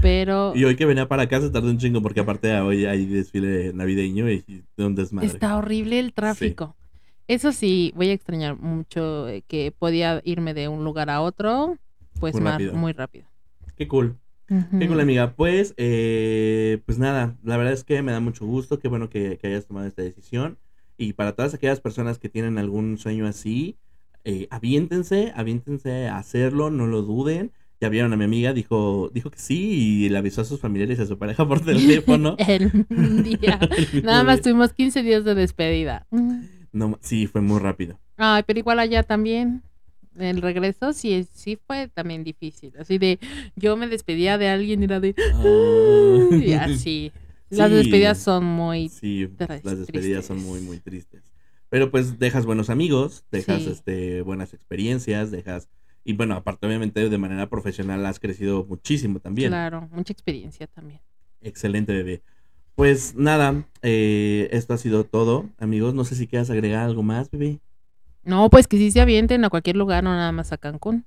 Pero 0.00 0.52
Y 0.54 0.64
hoy 0.64 0.76
que 0.76 0.86
venía 0.86 1.08
para 1.08 1.24
acá 1.24 1.40
se 1.40 1.50
tardó 1.50 1.68
un 1.68 1.78
chingo 1.78 2.00
porque 2.00 2.20
aparte 2.20 2.58
hoy 2.60 2.86
hay 2.86 3.06
desfile 3.06 3.72
navideño 3.74 4.30
y 4.30 4.44
un 4.78 4.94
desmadre. 4.94 5.28
está 5.28 5.56
horrible 5.56 5.98
el 5.98 6.12
tráfico. 6.12 6.76
Eso 7.28 7.52
sí, 7.52 7.92
voy 7.94 8.08
a 8.08 8.14
extrañar 8.14 8.58
mucho 8.58 9.28
eh, 9.28 9.42
que 9.46 9.70
podía 9.78 10.20
irme 10.24 10.54
de 10.54 10.68
un 10.68 10.82
lugar 10.82 11.10
a 11.10 11.20
otro, 11.20 11.76
pues 12.20 12.34
Muy 12.34 12.42
más, 12.42 12.54
rápido. 12.54 12.72
muy 12.74 12.92
rápido. 12.92 13.26
Qué 13.76 13.86
cool. 13.86 14.16
Qué 14.48 14.54
Ujú. 14.54 14.86
cool, 14.88 15.00
amiga. 15.00 15.34
Pues, 15.36 15.74
eh, 15.76 16.80
pues 16.86 16.98
nada, 16.98 17.36
la 17.44 17.58
verdad 17.58 17.74
es 17.74 17.84
que 17.84 18.00
me 18.02 18.12
da 18.12 18.20
mucho 18.20 18.46
gusto. 18.46 18.78
Qué 18.78 18.88
bueno 18.88 19.10
que, 19.10 19.36
que 19.36 19.46
hayas 19.48 19.66
tomado 19.66 19.86
esta 19.86 20.02
decisión. 20.02 20.58
Y 20.96 21.12
para 21.12 21.32
todas 21.34 21.52
aquellas 21.52 21.80
personas 21.80 22.18
que 22.18 22.30
tienen 22.30 22.56
algún 22.58 22.96
sueño 22.96 23.26
así, 23.26 23.76
eh, 24.24 24.48
aviéntense, 24.50 25.32
aviéntense 25.36 26.08
a 26.08 26.16
hacerlo, 26.16 26.70
no 26.70 26.86
lo 26.86 27.02
duden. 27.02 27.52
Ya 27.80 27.90
vieron 27.90 28.12
a 28.12 28.16
mi 28.16 28.24
amiga, 28.24 28.52
dijo, 28.54 29.10
dijo 29.12 29.30
que 29.30 29.38
sí 29.38 30.04
y 30.06 30.08
le 30.08 30.18
avisó 30.18 30.40
a 30.40 30.44
sus 30.44 30.60
familiares 30.60 30.98
y 30.98 31.02
a 31.02 31.06
su 31.06 31.18
pareja 31.18 31.46
por 31.46 31.60
teléfono. 31.64 32.36
El 32.38 32.72
día. 33.22 33.60
El 33.92 34.02
Nada 34.02 34.24
más 34.24 34.36
día. 34.36 34.42
tuvimos 34.44 34.72
15 34.72 35.02
días 35.02 35.24
de 35.24 35.34
despedida. 35.34 36.06
No, 36.72 36.98
sí, 37.02 37.26
fue 37.26 37.40
muy 37.40 37.58
rápido. 37.60 37.98
Ay, 38.16 38.42
pero 38.46 38.58
igual 38.58 38.78
allá 38.78 39.02
también. 39.02 39.62
El 40.16 40.42
regreso 40.42 40.92
sí, 40.92 41.26
sí 41.32 41.56
fue 41.66 41.88
también 41.88 42.24
difícil. 42.24 42.72
Así 42.78 42.98
de, 42.98 43.20
yo 43.54 43.76
me 43.76 43.86
despedía 43.86 44.36
de 44.36 44.48
alguien 44.48 44.80
y 44.82 44.84
era 44.84 44.98
de, 44.98 45.14
y 46.44 46.52
así. 46.54 47.12
Las 47.50 47.70
Sí. 47.70 47.76
despedidas 47.76 48.18
son 48.18 48.44
muy... 48.44 48.88
Sí, 48.88 49.28
las 49.38 49.78
despedidas 49.78 50.26
son 50.26 50.42
muy, 50.42 50.60
muy 50.60 50.78
tristes. 50.80 51.22
Pero 51.70 51.90
pues 51.90 52.18
dejas 52.18 52.46
buenos 52.46 52.68
amigos, 52.68 53.24
dejas 53.30 53.62
Sí. 53.62 53.70
este, 53.70 54.22
buenas 54.22 54.52
experiencias, 54.54 55.30
dejas... 55.30 55.68
Y 56.04 56.14
bueno, 56.14 56.34
aparte 56.34 56.66
obviamente 56.66 57.08
de 57.08 57.18
manera 57.18 57.48
profesional 57.48 58.04
has 58.06 58.18
crecido 58.18 58.64
muchísimo 58.64 59.20
también. 59.20 59.50
Claro, 59.50 59.88
mucha 59.92 60.12
experiencia 60.12 60.66
también. 60.66 61.00
Excelente, 61.40 61.92
bebé. 61.92 62.22
Pues 62.78 63.16
nada, 63.16 63.64
eh, 63.82 64.48
esto 64.52 64.72
ha 64.72 64.78
sido 64.78 65.02
todo, 65.02 65.46
amigos. 65.58 65.94
No 65.94 66.04
sé 66.04 66.14
si 66.14 66.28
quieras 66.28 66.48
agregar 66.48 66.84
algo 66.84 67.02
más, 67.02 67.28
bebé. 67.28 67.58
No, 68.22 68.48
pues 68.50 68.68
que 68.68 68.76
sí 68.76 68.92
se 68.92 69.00
avienten 69.00 69.44
a 69.44 69.50
cualquier 69.50 69.74
lugar, 69.74 70.04
no 70.04 70.14
nada 70.14 70.30
más 70.30 70.52
a 70.52 70.58
Cancún. 70.58 71.04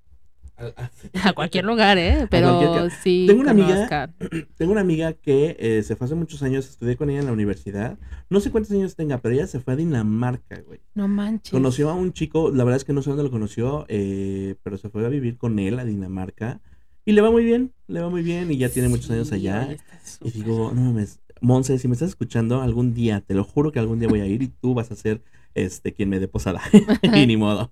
A 0.57 1.31
cualquier 1.33 1.63
lugar, 1.63 1.97
¿eh? 1.97 2.27
Pero 2.29 2.89
sí. 3.01 3.23
Tengo 3.25 3.39
una 3.39 3.51
amiga-. 3.51 4.13
Tengo 4.57 4.73
una 4.73 4.81
amiga 4.81 5.13
que 5.13 5.55
eh, 5.59 5.81
se 5.83 5.95
fue 5.95 6.07
hace 6.07 6.15
muchos 6.15 6.43
años, 6.43 6.69
estudié 6.69 6.97
con 6.97 7.09
ella 7.09 7.21
en 7.21 7.27
la 7.27 7.31
universidad. 7.31 7.97
No 8.29 8.41
sé 8.41 8.51
cuántos 8.51 8.73
años 8.73 8.97
tenga, 8.97 9.19
pero 9.19 9.35
ella 9.35 9.47
se 9.47 9.61
fue 9.61 9.71
a 9.71 9.77
Dinamarca, 9.77 10.59
güey. 10.67 10.81
No 10.93 11.07
manches. 11.07 11.53
Conoció 11.53 11.89
a 11.89 11.93
un 11.93 12.11
chico, 12.11 12.51
la 12.51 12.65
verdad 12.65 12.79
es 12.79 12.83
que 12.83 12.91
no 12.91 13.01
sé 13.01 13.11
dónde 13.11 13.23
lo 13.23 13.31
conoció, 13.31 13.85
eh, 13.87 14.55
pero 14.61 14.77
se 14.77 14.89
fue 14.89 15.05
a 15.05 15.09
vivir 15.09 15.37
con 15.37 15.57
él 15.57 15.79
a 15.79 15.85
Dinamarca. 15.85 16.59
Y 17.03 17.13
le 17.13 17.21
va 17.21 17.31
muy 17.31 17.43
bien, 17.43 17.73
le 17.87 17.99
va 17.99 18.09
muy 18.09 18.21
bien 18.21 18.51
y 18.51 18.57
ya 18.57 18.69
tiene 18.69 18.87
muchos 18.87 19.09
años 19.09 19.31
allá. 19.31 19.75
Y 20.21 20.31
digo, 20.31 20.71
no 20.73 20.81
mames, 20.81 21.19
Monse, 21.41 21.77
si 21.79 21.87
me 21.87 21.93
estás 21.93 22.09
escuchando 22.09 22.61
algún 22.61 22.93
día, 22.93 23.21
te 23.21 23.33
lo 23.33 23.43
juro 23.43 23.71
que 23.71 23.79
algún 23.79 23.99
día 23.99 24.07
voy 24.07 24.21
a 24.21 24.27
ir 24.27 24.43
y 24.43 24.47
tú 24.47 24.73
vas 24.73 24.91
a 24.91 24.95
ser 24.95 25.21
este 25.55 25.93
quien 25.93 26.07
me 26.09 26.19
dé 26.19 26.27
posada. 26.27 26.61
y 27.01 27.25
ni 27.25 27.35
modo. 27.35 27.67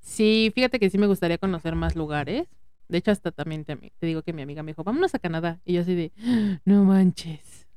Sí, 0.00 0.50
fíjate 0.54 0.78
que 0.80 0.90
sí 0.90 0.98
me 0.98 1.06
gustaría 1.06 1.38
conocer 1.38 1.74
más 1.76 1.94
lugares. 1.94 2.48
De 2.88 2.98
hecho, 2.98 3.10
hasta 3.10 3.30
también 3.30 3.64
te, 3.64 3.76
te 3.76 4.06
digo 4.06 4.22
que 4.22 4.32
mi 4.32 4.42
amiga 4.42 4.62
me 4.62 4.72
dijo, 4.72 4.82
vámonos 4.82 5.14
a 5.14 5.18
Canadá. 5.18 5.60
Y 5.64 5.74
yo 5.74 5.82
así 5.82 5.94
de, 5.94 6.12
no 6.64 6.84
manches. 6.84 7.68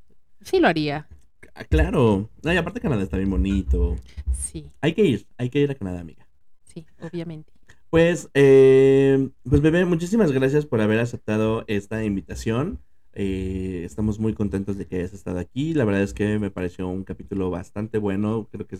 Sí 0.41 0.59
lo 0.59 0.67
haría. 0.67 1.07
Ah, 1.53 1.63
claro. 1.65 2.29
No, 2.43 2.53
y 2.53 2.57
aparte 2.57 2.79
Canadá 2.79 3.03
está 3.03 3.17
bien 3.17 3.29
bonito. 3.29 3.97
Sí, 4.33 4.71
Hay 4.81 4.93
que 4.93 5.03
ir, 5.05 5.27
hay 5.37 5.49
que 5.49 5.59
ir 5.59 5.69
a 5.69 5.75
Canadá, 5.75 5.99
amiga. 5.99 6.27
sí, 6.63 6.85
obviamente. 7.01 7.51
Pues, 7.89 8.29
eh, 8.33 9.29
pues 9.43 9.61
bebé, 9.61 9.83
muchísimas 9.83 10.31
gracias 10.31 10.65
por 10.65 10.79
haber 10.79 10.99
aceptado 10.99 11.65
esta 11.67 12.03
invitación. 12.05 12.79
Eh, 13.13 13.83
estamos 13.85 14.19
muy 14.19 14.33
contentos 14.33 14.77
de 14.77 14.85
que 14.85 14.97
hayas 14.97 15.13
estado 15.13 15.39
aquí. 15.39 15.73
La 15.73 15.85
verdad 15.85 16.01
es 16.01 16.13
que 16.13 16.39
me 16.39 16.51
pareció 16.51 16.87
un 16.87 17.03
capítulo 17.03 17.49
bastante 17.49 17.97
bueno. 17.97 18.47
Creo 18.51 18.67
que 18.67 18.77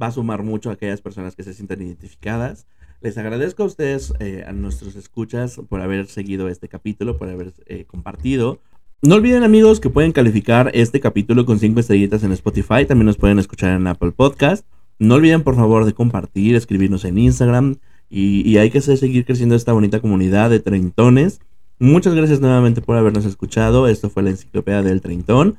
va 0.00 0.06
a 0.06 0.12
sumar 0.12 0.42
mucho 0.42 0.70
a 0.70 0.74
aquellas 0.74 1.00
personas 1.00 1.36
que 1.36 1.42
se 1.42 1.54
sientan 1.54 1.82
identificadas. 1.82 2.66
Les 3.00 3.18
agradezco 3.18 3.64
a 3.64 3.66
ustedes, 3.66 4.14
eh, 4.20 4.44
a 4.46 4.52
nuestros 4.52 4.94
escuchas, 4.94 5.60
por 5.68 5.80
haber 5.80 6.06
seguido 6.06 6.48
este 6.48 6.68
capítulo, 6.68 7.18
por 7.18 7.28
haber 7.28 7.52
eh, 7.66 7.84
compartido. 7.84 8.60
No 9.00 9.16
olviden 9.16 9.42
amigos 9.42 9.80
que 9.80 9.90
pueden 9.90 10.12
calificar 10.12 10.70
este 10.74 11.00
capítulo 11.00 11.44
con 11.44 11.58
5 11.58 11.80
estrellitas 11.80 12.22
en 12.22 12.30
Spotify. 12.30 12.86
También 12.86 13.06
nos 13.06 13.16
pueden 13.16 13.40
escuchar 13.40 13.74
en 13.74 13.86
Apple 13.88 14.12
Podcast. 14.12 14.64
No 15.00 15.16
olviden 15.16 15.42
por 15.42 15.56
favor 15.56 15.84
de 15.84 15.94
compartir, 15.94 16.54
escribirnos 16.54 17.04
en 17.04 17.18
Instagram. 17.18 17.76
Y, 18.08 18.58
hay 18.58 18.70
que 18.70 18.80
seguir 18.80 19.24
creciendo 19.24 19.54
esta 19.54 19.72
bonita 19.72 20.00
comunidad 20.00 20.50
de 20.50 20.60
treintones. 20.60 21.40
Muchas 21.82 22.14
gracias 22.14 22.38
nuevamente 22.38 22.80
por 22.80 22.96
habernos 22.96 23.24
escuchado. 23.24 23.88
Esto 23.88 24.08
fue 24.08 24.22
la 24.22 24.30
enciclopedia 24.30 24.82
del 24.82 25.00
treintón. 25.00 25.58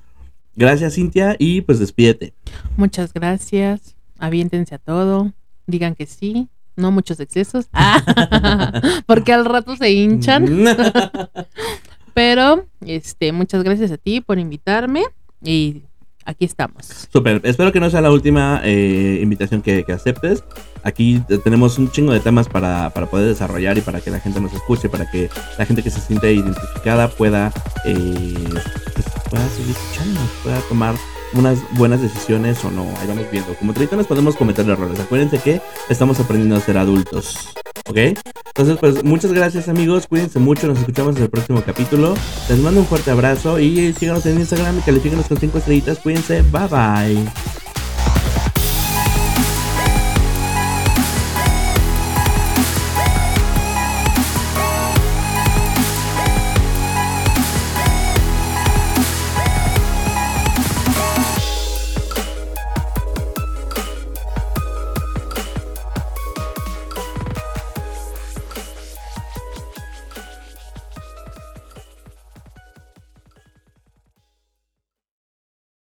Gracias 0.56 0.94
Cintia 0.96 1.36
y 1.38 1.60
pues 1.60 1.80
despídete. 1.80 2.34
Muchas 2.78 3.14
gracias. 3.14 3.98
Aviéntense 4.20 4.74
a 4.74 4.78
todo. 4.78 5.34
Digan 5.68 5.96
que 5.96 6.06
sí. 6.06 6.48
No 6.78 6.92
muchos 6.92 7.20
excesos. 7.20 7.68
Ah, 7.74 8.72
porque 9.06 9.34
al 9.34 9.44
rato 9.44 9.76
se 9.76 9.92
hinchan. 9.92 10.48
Pero, 12.14 12.68
este, 12.80 13.34
muchas 13.34 13.62
gracias 13.62 13.92
a 13.92 13.98
ti 13.98 14.22
por 14.22 14.40
invitarme. 14.40 15.04
Y 15.44 15.82
aquí 16.26 16.46
estamos. 16.46 17.08
Súper, 17.12 17.42
espero 17.44 17.72
que 17.72 17.80
no 17.80 17.90
sea 17.90 18.02
la 18.02 18.12
última 18.12 18.62
eh, 18.64 19.20
invitación 19.22 19.62
que, 19.62 19.84
que 19.84 19.94
aceptes. 19.94 20.44
Aquí 20.84 21.22
te- 21.28 21.38
tenemos 21.38 21.78
un 21.78 21.90
chingo 21.92 22.12
de 22.14 22.20
temas 22.20 22.48
para, 22.50 22.90
para 22.90 23.06
poder 23.08 23.28
desarrollar 23.28 23.78
y 23.78 23.82
para 23.82 24.02
que 24.02 24.12
la 24.12 24.20
gente 24.20 24.42
nos 24.42 24.54
escuche, 24.54 24.90
para 24.90 25.10
que 25.10 25.30
la 25.58 25.66
gente 25.66 25.82
que 25.84 25.90
se 25.90 26.02
siente 26.02 26.34
identificada 26.34 27.08
pueda, 27.08 27.52
eh, 27.86 28.34
pues, 28.94 29.06
pueda 29.30 29.48
seguir 29.50 29.72
escuchándonos, 29.72 30.30
pueda 30.44 30.60
tomar 30.70 30.96
unas 31.36 31.60
buenas 31.78 32.02
decisiones 32.02 32.64
o 32.66 32.70
no. 32.72 32.84
Ahí 33.00 33.08
vamos 33.08 33.26
viendo. 33.32 33.54
Como 33.56 33.74
treintones 33.74 34.06
podemos 34.08 34.36
cometer 34.36 34.68
errores. 34.70 35.00
Acuérdense 35.00 35.40
que 35.40 35.62
estamos 35.90 36.20
aprendiendo 36.20 36.56
a 36.56 36.60
ser 36.60 36.78
adultos. 36.78 37.50
¿Ok? 37.86 37.98
Entonces, 37.98 38.78
pues 38.80 39.04
muchas 39.04 39.34
gracias 39.34 39.68
amigos. 39.68 40.08
Cuídense 40.08 40.40
mucho. 40.40 40.68
Nos 40.68 40.80
escuchamos 40.80 41.16
en 41.18 41.24
el 41.24 41.30
próximo 41.30 41.62
capítulo. 41.66 42.16
Les 42.50 42.60
mando 42.60 42.82
un 42.82 42.88
fuerte 42.88 43.12
abrazo 43.12 43.60
y 43.60 43.94
síganos 43.94 44.26
en 44.26 44.40
Instagram 44.40 44.80
y 44.80 44.82
califíquenos 44.82 45.28
con 45.28 45.38
5 45.38 45.58
estrellitas. 45.58 46.00
Cuídense. 46.00 46.42
Bye 46.44 46.68
bye. 46.70 47.63